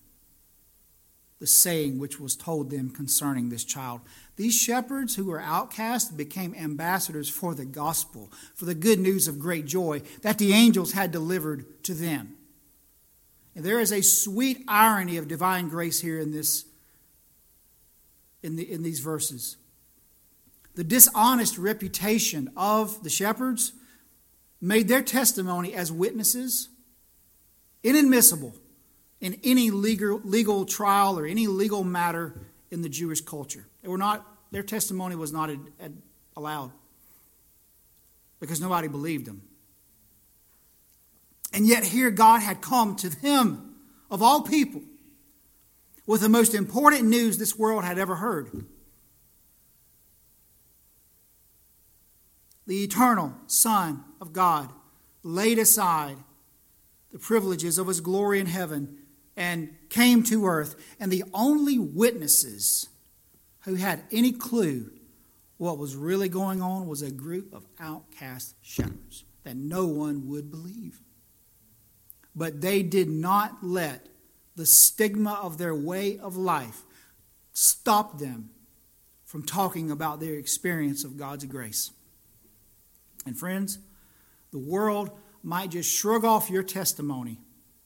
the 1.38 1.46
saying 1.46 2.00
which 2.00 2.20
was 2.20 2.36
told 2.36 2.72
them 2.72 2.90
concerning 2.90 3.50
this 3.50 3.64
child. 3.64 4.02
These 4.38 4.60
shepherds 4.60 5.16
who 5.16 5.26
were 5.26 5.40
outcast 5.40 6.18
became 6.18 6.56
ambassadors 6.56 7.30
for 7.30 7.54
the 7.54 7.64
gospel, 7.64 8.32
for 8.56 8.66
the 8.66 8.74
good 8.74 8.98
news 8.98 9.28
of 9.28 9.38
great 9.38 9.68
joy 9.68 10.02
that 10.24 10.40
the 10.40 10.54
angels 10.54 10.94
had 10.94 11.12
delivered 11.12 11.84
to 11.84 11.94
them. 11.94 12.38
And 13.56 13.64
there 13.64 13.80
is 13.80 13.92
a 13.92 14.02
sweet 14.02 14.64
irony 14.68 15.18
of 15.18 15.28
divine 15.28 15.70
grace 15.70 16.02
here 16.02 16.20
in 16.20 16.32
this 16.32 16.66
in, 18.42 18.56
the, 18.56 18.72
in 18.72 18.82
these 18.82 19.00
verses. 19.00 19.58
The 20.80 20.86
dishonest 20.86 21.58
reputation 21.58 22.52
of 22.56 23.04
the 23.04 23.10
shepherds 23.10 23.74
made 24.62 24.88
their 24.88 25.02
testimony 25.02 25.74
as 25.74 25.92
witnesses 25.92 26.70
inadmissible 27.84 28.56
in 29.20 29.42
any 29.44 29.72
legal, 29.72 30.22
legal 30.24 30.64
trial 30.64 31.20
or 31.20 31.26
any 31.26 31.48
legal 31.48 31.84
matter 31.84 32.34
in 32.72 32.82
the 32.82 32.88
Jewish 32.88 33.20
culture. 33.20 33.68
They 33.82 33.90
were 33.90 33.98
not, 33.98 34.26
their 34.52 34.64
testimony 34.64 35.18
was 35.18 35.34
not 35.34 35.50
ad, 35.50 35.60
ad, 35.82 35.98
allowed 36.38 36.72
because 38.40 38.62
nobody 38.62 38.88
believed 38.88 39.26
them. 39.26 39.42
And 41.52 41.68
yet, 41.68 41.84
here 41.84 42.10
God 42.10 42.40
had 42.40 42.62
come 42.62 42.96
to 42.96 43.10
them, 43.10 43.76
of 44.10 44.24
all 44.24 44.44
people, 44.44 44.84
with 46.08 46.22
the 46.22 46.30
most 46.30 46.54
important 46.54 47.10
news 47.10 47.38
this 47.38 47.60
world 47.60 47.84
had 47.84 48.00
ever 48.00 48.16
heard. 48.16 48.66
The 52.70 52.84
eternal 52.84 53.34
Son 53.48 54.04
of 54.22 54.32
God 54.32 54.70
laid 55.24 55.58
aside 55.58 56.18
the 57.12 57.18
privileges 57.18 57.80
of 57.80 57.88
his 57.88 58.00
glory 58.00 58.40
in 58.40 58.46
heaven 58.46 59.00
and 59.36 59.76
came 59.90 60.22
to 60.26 60.46
earth. 60.46 60.76
And 61.00 61.12
the 61.12 61.24
only 61.34 61.80
witnesses 61.80 62.88
who 63.62 63.74
had 63.74 64.04
any 64.12 64.32
clue 64.32 64.92
what 65.58 65.80
was 65.80 65.96
really 65.96 66.30
going 66.30 66.62
on 66.62 66.86
was 66.86 67.02
a 67.02 67.10
group 67.10 67.54
of 67.54 67.66
outcast 67.80 68.54
shepherds 68.62 69.24
that 69.46 69.58
no 69.58 69.88
one 69.88 70.28
would 70.28 70.52
believe. 70.52 71.02
But 72.36 72.62
they 72.62 72.84
did 72.84 73.10
not 73.10 73.64
let 73.64 74.10
the 74.56 74.68
stigma 74.68 75.40
of 75.42 75.58
their 75.58 75.74
way 75.74 76.20
of 76.20 76.38
life 76.38 76.84
stop 77.52 78.20
them 78.20 78.52
from 79.26 79.42
talking 79.42 79.90
about 79.90 80.20
their 80.20 80.36
experience 80.36 81.04
of 81.04 81.18
God's 81.18 81.46
grace. 81.46 81.90
And 83.26 83.38
friends, 83.38 83.80
the 84.52 84.60
world 84.60 85.12
might 85.44 85.72
just 85.72 85.90
shrug 85.92 86.26
off 86.26 86.50
your 86.50 86.64
testimony 86.64 87.40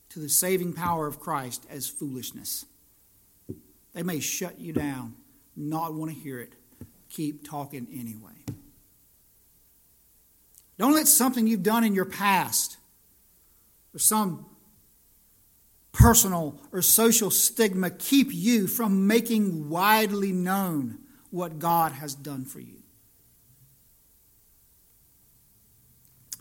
to 0.09 0.19
the 0.19 0.29
saving 0.29 0.73
power 0.73 1.07
of 1.07 1.19
Christ 1.19 1.65
as 1.69 1.87
foolishness. 1.87 2.65
They 3.93 4.03
may 4.03 4.19
shut 4.19 4.59
you 4.59 4.73
down, 4.73 5.15
not 5.55 5.93
want 5.93 6.11
to 6.11 6.17
hear 6.17 6.39
it. 6.39 6.53
Keep 7.09 7.47
talking 7.47 7.87
anyway. 7.91 8.31
Don't 10.77 10.93
let 10.93 11.07
something 11.07 11.45
you've 11.47 11.63
done 11.63 11.83
in 11.83 11.93
your 11.93 12.05
past 12.05 12.77
or 13.93 13.99
some 13.99 14.45
personal 15.91 16.59
or 16.71 16.81
social 16.81 17.29
stigma 17.29 17.89
keep 17.89 18.33
you 18.33 18.67
from 18.67 19.07
making 19.07 19.69
widely 19.69 20.31
known 20.31 20.97
what 21.29 21.59
God 21.59 21.91
has 21.93 22.15
done 22.15 22.45
for 22.45 22.59
you. 22.59 22.82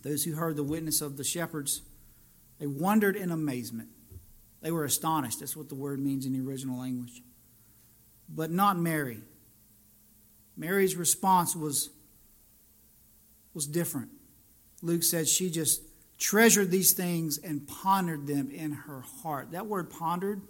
Those 0.03 0.25
who 0.25 0.35
heard 0.35 0.57
the 0.57 0.65
witness 0.65 1.01
of 1.01 1.17
the 1.17 1.25
shepherds, 1.25 1.83
they 2.59 2.67
wondered 2.67 3.17
in 3.17 3.31
amazement. 3.31 3.89
They 4.61 4.71
were 4.71 4.85
astonished. 4.85 5.41
That's 5.41 5.57
what 5.57 5.69
the 5.69 5.75
word 5.75 6.01
means 6.01 6.27
in 6.27 6.33
the 6.33 6.41
original 6.41 6.79
language. 6.79 7.23
But 8.29 8.51
not 8.51 8.79
Mary. 8.79 9.23
Mary's 10.57 10.97
response 10.97 11.57
was, 11.57 11.91
was 13.55 13.67
different. 13.67 14.11
Luke 14.83 15.03
said 15.03 15.29
she 15.29 15.51
just 15.51 15.83
treasured 16.19 16.71
these 16.71 16.93
things 16.93 17.39
and 17.39 17.67
pondered 17.67 18.27
them 18.27 18.51
in 18.51 18.73
her 18.73 19.01
heart. 19.01 19.51
That 19.53 19.67
word 19.67 19.91
pondered 19.91 20.43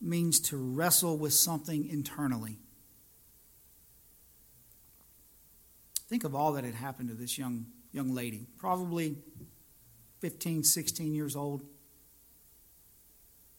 means 0.00 0.40
to 0.40 0.56
wrestle 0.56 1.16
with 1.16 1.32
something 1.32 1.88
internally. 1.88 2.58
Think 6.08 6.24
of 6.24 6.34
all 6.34 6.52
that 6.52 6.64
had 6.64 6.74
happened 6.74 7.08
to 7.08 7.14
this 7.14 7.36
young, 7.36 7.66
young 7.92 8.14
lady, 8.14 8.46
probably 8.58 9.16
15, 10.20 10.62
16 10.64 11.14
years 11.14 11.34
old. 11.34 11.62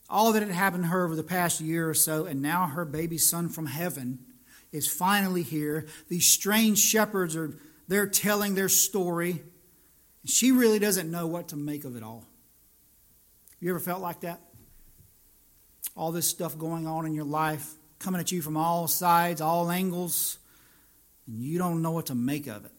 All 0.10 0.31
that 0.31 0.41
had 0.41 0.51
happened 0.51 0.86
to 0.86 0.89
her 0.89 1.05
over 1.05 1.15
the 1.15 1.23
past 1.23 1.60
year 1.60 1.89
or 1.89 1.93
so, 1.93 2.25
and 2.25 2.41
now 2.41 2.67
her 2.67 2.86
baby 2.86 3.17
son 3.17 3.49
from 3.49 3.65
heaven 3.65 4.19
is 4.71 4.88
finally 4.88 5.43
here. 5.43 5.86
These 6.07 6.25
strange 6.25 6.79
shepherds 6.79 7.36
are 7.36 7.57
they're 7.88 8.07
telling 8.07 8.55
their 8.55 8.69
story. 8.69 9.31
And 9.31 10.29
she 10.29 10.51
really 10.51 10.79
doesn't 10.79 11.10
know 11.10 11.27
what 11.27 11.49
to 11.49 11.55
make 11.55 11.86
of 11.86 11.95
it 11.95 12.03
all. 12.03 12.25
You 13.60 13.69
ever 13.71 13.79
felt 13.79 14.01
like 14.01 14.21
that? 14.21 14.41
All 15.95 16.12
this 16.12 16.27
stuff 16.27 16.57
going 16.57 16.86
on 16.86 17.05
in 17.05 17.13
your 17.13 17.25
life, 17.25 17.73
coming 17.97 18.21
at 18.21 18.31
you 18.31 18.41
from 18.41 18.55
all 18.55 18.88
sides, 18.88 19.41
all 19.41 19.71
angles, 19.71 20.38
and 21.28 21.42
you 21.42 21.58
don't 21.58 21.82
know 21.82 21.92
what 21.92 22.08
to 22.08 22.16
make 22.16 22.48
of 22.48 22.66
it. 22.66 22.72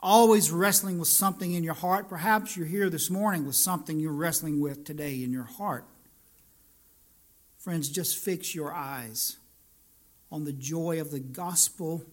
Always 0.00 0.50
wrestling 0.50 0.98
with 0.98 1.08
something 1.08 1.52
in 1.52 1.64
your 1.64 1.74
heart. 1.74 2.08
Perhaps 2.08 2.56
you're 2.56 2.66
here 2.66 2.88
this 2.88 3.10
morning 3.10 3.44
with 3.44 3.56
something 3.56 3.98
you're 3.98 4.12
wrestling 4.12 4.60
with 4.60 4.84
today 4.84 5.22
in 5.24 5.32
your 5.32 5.44
heart. 5.44 5.84
Friends, 7.58 7.88
just 7.88 8.16
fix 8.16 8.54
your 8.54 8.72
eyes 8.72 9.38
on 10.30 10.44
the 10.44 10.52
joy 10.52 11.00
of 11.00 11.10
the 11.10 11.18
gospel 11.18 12.04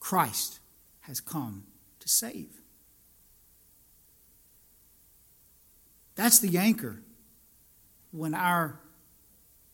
Christ 0.00 0.60
has 1.00 1.20
come 1.20 1.64
to 2.00 2.08
save. 2.08 2.48
That's 6.14 6.38
the 6.38 6.56
anchor 6.56 7.02
when 8.10 8.34
our 8.34 8.80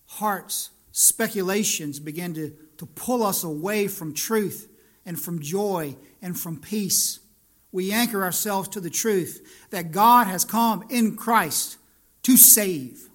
hearts 0.06 0.70
speculations 0.90 2.00
begin 2.00 2.34
to, 2.34 2.52
to 2.78 2.86
pull 2.86 3.22
us 3.22 3.44
away 3.44 3.88
from 3.88 4.14
truth 4.14 4.68
and 5.04 5.20
from 5.20 5.40
joy 5.40 5.96
and 6.20 6.38
from 6.38 6.58
peace. 6.58 7.20
We 7.70 7.92
anchor 7.92 8.22
ourselves 8.22 8.68
to 8.70 8.80
the 8.80 8.90
truth 8.90 9.66
that 9.70 9.92
God 9.92 10.26
has 10.26 10.44
come 10.44 10.84
in 10.90 11.16
Christ 11.16 11.78
to 12.24 12.36
save. 12.36 13.08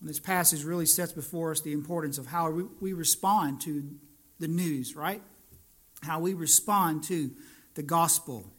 And 0.00 0.08
this 0.08 0.20
passage 0.20 0.64
really 0.64 0.86
sets 0.86 1.12
before 1.12 1.50
us 1.50 1.60
the 1.60 1.72
importance 1.72 2.18
of 2.18 2.26
how 2.26 2.50
we 2.80 2.92
respond 2.92 3.60
to 3.62 3.82
the 4.38 4.48
news, 4.48 4.94
right? 4.94 5.22
How 6.02 6.20
we 6.20 6.34
respond 6.34 7.02
to 7.04 7.32
the 7.74 7.82
gospel, 7.82 8.52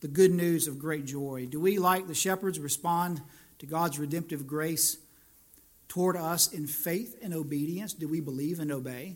the 0.00 0.08
good 0.08 0.32
news 0.32 0.66
of 0.68 0.78
great 0.78 1.04
joy. 1.04 1.46
Do 1.48 1.60
we, 1.60 1.78
like 1.78 2.06
the 2.06 2.14
shepherds, 2.14 2.58
respond 2.58 3.20
to 3.58 3.66
God's 3.66 3.98
redemptive 3.98 4.46
grace 4.46 4.96
toward 5.92 6.16
us 6.16 6.50
in 6.50 6.66
faith 6.66 7.18
and 7.20 7.34
obedience? 7.34 7.92
Do 7.92 8.08
we 8.08 8.18
believe 8.18 8.60
and 8.60 8.72
obey? 8.72 9.14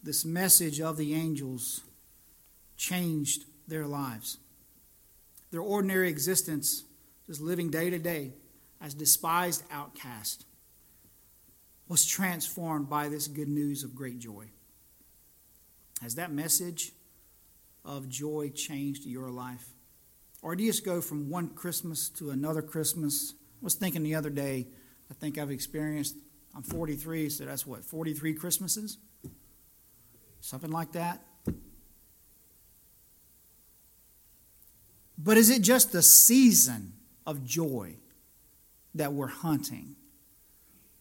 This 0.00 0.24
message 0.24 0.80
of 0.80 0.96
the 0.96 1.12
angels 1.12 1.82
changed 2.76 3.46
their 3.66 3.84
lives. 3.84 4.38
Their 5.50 5.60
ordinary 5.60 6.08
existence, 6.08 6.84
just 7.26 7.40
living 7.40 7.68
day 7.68 7.90
to 7.90 7.98
day 7.98 8.34
as 8.80 8.94
despised 8.94 9.64
outcast, 9.72 10.44
was 11.88 12.06
transformed 12.06 12.88
by 12.88 13.08
this 13.08 13.26
good 13.26 13.48
news 13.48 13.82
of 13.82 13.96
great 13.96 14.20
joy. 14.20 14.44
Has 16.00 16.14
that 16.14 16.30
message 16.30 16.92
of 17.84 18.08
joy 18.08 18.52
changed 18.54 19.04
your 19.04 19.30
life? 19.32 19.66
Or 20.42 20.54
do 20.54 20.62
you 20.62 20.70
just 20.70 20.84
go 20.84 21.00
from 21.00 21.28
one 21.28 21.48
Christmas 21.50 22.08
to 22.10 22.30
another 22.30 22.62
Christmas? 22.62 23.34
I 23.60 23.64
was 23.64 23.74
thinking 23.74 24.02
the 24.02 24.14
other 24.14 24.30
day, 24.30 24.68
I 25.10 25.14
think 25.14 25.38
I've 25.38 25.50
experienced, 25.50 26.16
I'm 26.54 26.62
43, 26.62 27.28
so 27.28 27.44
that's 27.44 27.66
what, 27.66 27.84
43 27.84 28.34
Christmases? 28.34 28.98
Something 30.40 30.70
like 30.70 30.92
that. 30.92 31.22
But 35.18 35.36
is 35.36 35.50
it 35.50 35.62
just 35.62 35.90
the 35.90 36.02
season 36.02 36.92
of 37.26 37.44
joy 37.44 37.96
that 38.94 39.12
we're 39.12 39.26
hunting? 39.26 39.96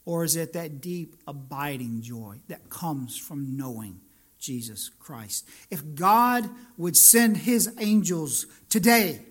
Or 0.05 0.23
is 0.23 0.35
it 0.35 0.53
that 0.53 0.81
deep, 0.81 1.15
abiding 1.27 2.01
joy 2.01 2.41
that 2.47 2.69
comes 2.69 3.17
from 3.17 3.55
knowing 3.55 3.99
Jesus 4.39 4.89
Christ? 4.99 5.47
If 5.69 5.95
God 5.95 6.49
would 6.77 6.95
send 6.95 7.37
his 7.37 7.73
angels 7.79 8.45
today, 8.69 9.21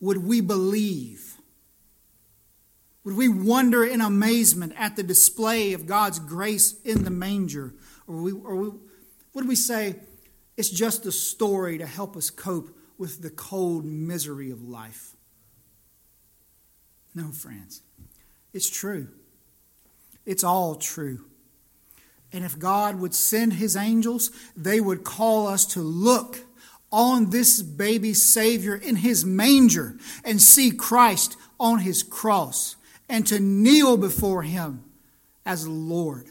would 0.00 0.18
we 0.18 0.40
believe? 0.40 1.34
Would 3.04 3.16
we 3.16 3.28
wonder 3.28 3.84
in 3.84 4.00
amazement 4.00 4.74
at 4.76 4.96
the 4.96 5.02
display 5.02 5.72
of 5.72 5.86
God's 5.86 6.18
grace 6.18 6.80
in 6.82 7.04
the 7.04 7.10
manger? 7.10 7.74
Or, 8.06 8.22
we, 8.22 8.32
or 8.32 8.56
we, 8.56 8.70
would 9.34 9.48
we 9.48 9.56
say 9.56 9.96
it's 10.56 10.70
just 10.70 11.06
a 11.06 11.12
story 11.12 11.78
to 11.78 11.86
help 11.86 12.16
us 12.16 12.30
cope 12.30 12.76
with 12.98 13.22
the 13.22 13.30
cold 13.30 13.84
misery 13.84 14.50
of 14.50 14.62
life? 14.62 15.16
No, 17.14 17.28
friends. 17.32 17.82
It's 18.52 18.68
true. 18.68 19.08
It's 20.26 20.44
all 20.44 20.74
true. 20.74 21.24
And 22.32 22.44
if 22.44 22.58
God 22.58 23.00
would 23.00 23.14
send 23.14 23.54
his 23.54 23.76
angels, 23.76 24.30
they 24.56 24.80
would 24.80 25.04
call 25.04 25.46
us 25.46 25.64
to 25.66 25.80
look 25.80 26.44
on 26.90 27.30
this 27.30 27.62
baby 27.62 28.14
Savior 28.14 28.74
in 28.74 28.96
his 28.96 29.24
manger 29.24 29.96
and 30.24 30.40
see 30.40 30.70
Christ 30.70 31.36
on 31.58 31.80
his 31.80 32.02
cross 32.02 32.76
and 33.08 33.26
to 33.26 33.40
kneel 33.40 33.96
before 33.96 34.42
him 34.42 34.84
as 35.44 35.66
Lord. 35.66 36.30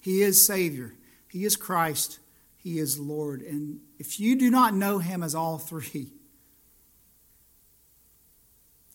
He 0.00 0.22
is 0.22 0.44
Savior, 0.44 0.94
He 1.28 1.44
is 1.44 1.54
Christ, 1.54 2.18
He 2.56 2.78
is 2.78 2.98
Lord. 2.98 3.42
And 3.42 3.80
if 3.98 4.18
you 4.18 4.36
do 4.36 4.50
not 4.50 4.74
know 4.74 4.98
Him 4.98 5.22
as 5.22 5.34
all 5.34 5.58
three, 5.58 6.12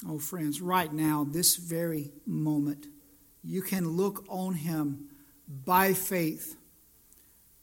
oh, 0.07 0.17
friends, 0.17 0.59
right 0.59 0.91
now, 0.91 1.23
this 1.29 1.55
very 1.55 2.11
moment, 2.25 2.87
you 3.43 3.61
can 3.61 3.89
look 3.89 4.25
on 4.29 4.55
Him 4.55 5.09
by 5.65 5.93
faith 5.93 6.55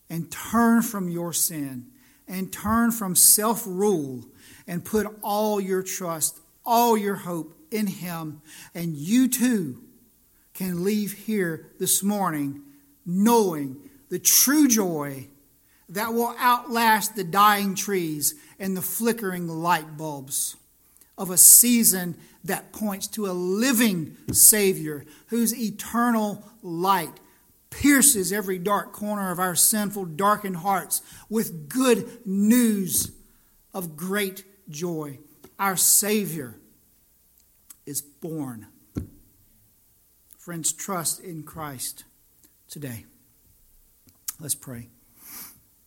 and 0.08 0.30
turn 0.30 0.82
from 0.82 1.08
your 1.08 1.32
sin 1.32 1.86
and 2.28 2.52
turn 2.52 2.90
from 2.90 3.14
self 3.14 3.64
rule 3.66 4.24
and 4.66 4.84
put 4.84 5.06
all 5.22 5.60
your 5.60 5.82
trust, 5.82 6.40
all 6.64 6.96
your 6.96 7.16
hope 7.16 7.54
in 7.70 7.86
Him. 7.86 8.42
And 8.74 8.96
you 8.96 9.28
too 9.28 9.82
can 10.54 10.84
leave 10.84 11.12
here 11.12 11.70
this 11.78 12.02
morning 12.02 12.62
knowing 13.06 13.76
the 14.10 14.18
true 14.18 14.68
joy 14.68 15.28
that 15.88 16.12
will 16.12 16.34
outlast 16.38 17.16
the 17.16 17.24
dying 17.24 17.74
trees 17.74 18.34
and 18.58 18.76
the 18.76 18.82
flickering 18.82 19.48
light 19.48 19.96
bulbs 19.96 20.56
of 21.20 21.30
a 21.30 21.36
season 21.36 22.16
that 22.42 22.72
points 22.72 23.06
to 23.06 23.26
a 23.26 23.32
living 23.32 24.16
Savior 24.32 25.04
whose 25.26 25.56
eternal 25.56 26.42
light 26.62 27.20
pierces 27.68 28.32
every 28.32 28.58
dark 28.58 28.92
corner 28.92 29.30
of 29.30 29.38
our 29.38 29.54
sinful, 29.54 30.06
darkened 30.06 30.56
hearts 30.56 31.02
with 31.28 31.68
good 31.68 32.26
news 32.26 33.12
of 33.74 33.96
great 33.96 34.44
joy. 34.70 35.18
Our 35.58 35.76
Savior 35.76 36.56
is 37.84 38.00
born. 38.00 38.68
Friends, 40.38 40.72
trust 40.72 41.20
in 41.20 41.42
Christ 41.42 42.04
today. 42.66 43.04
Let's 44.40 44.54
pray. 44.54 44.88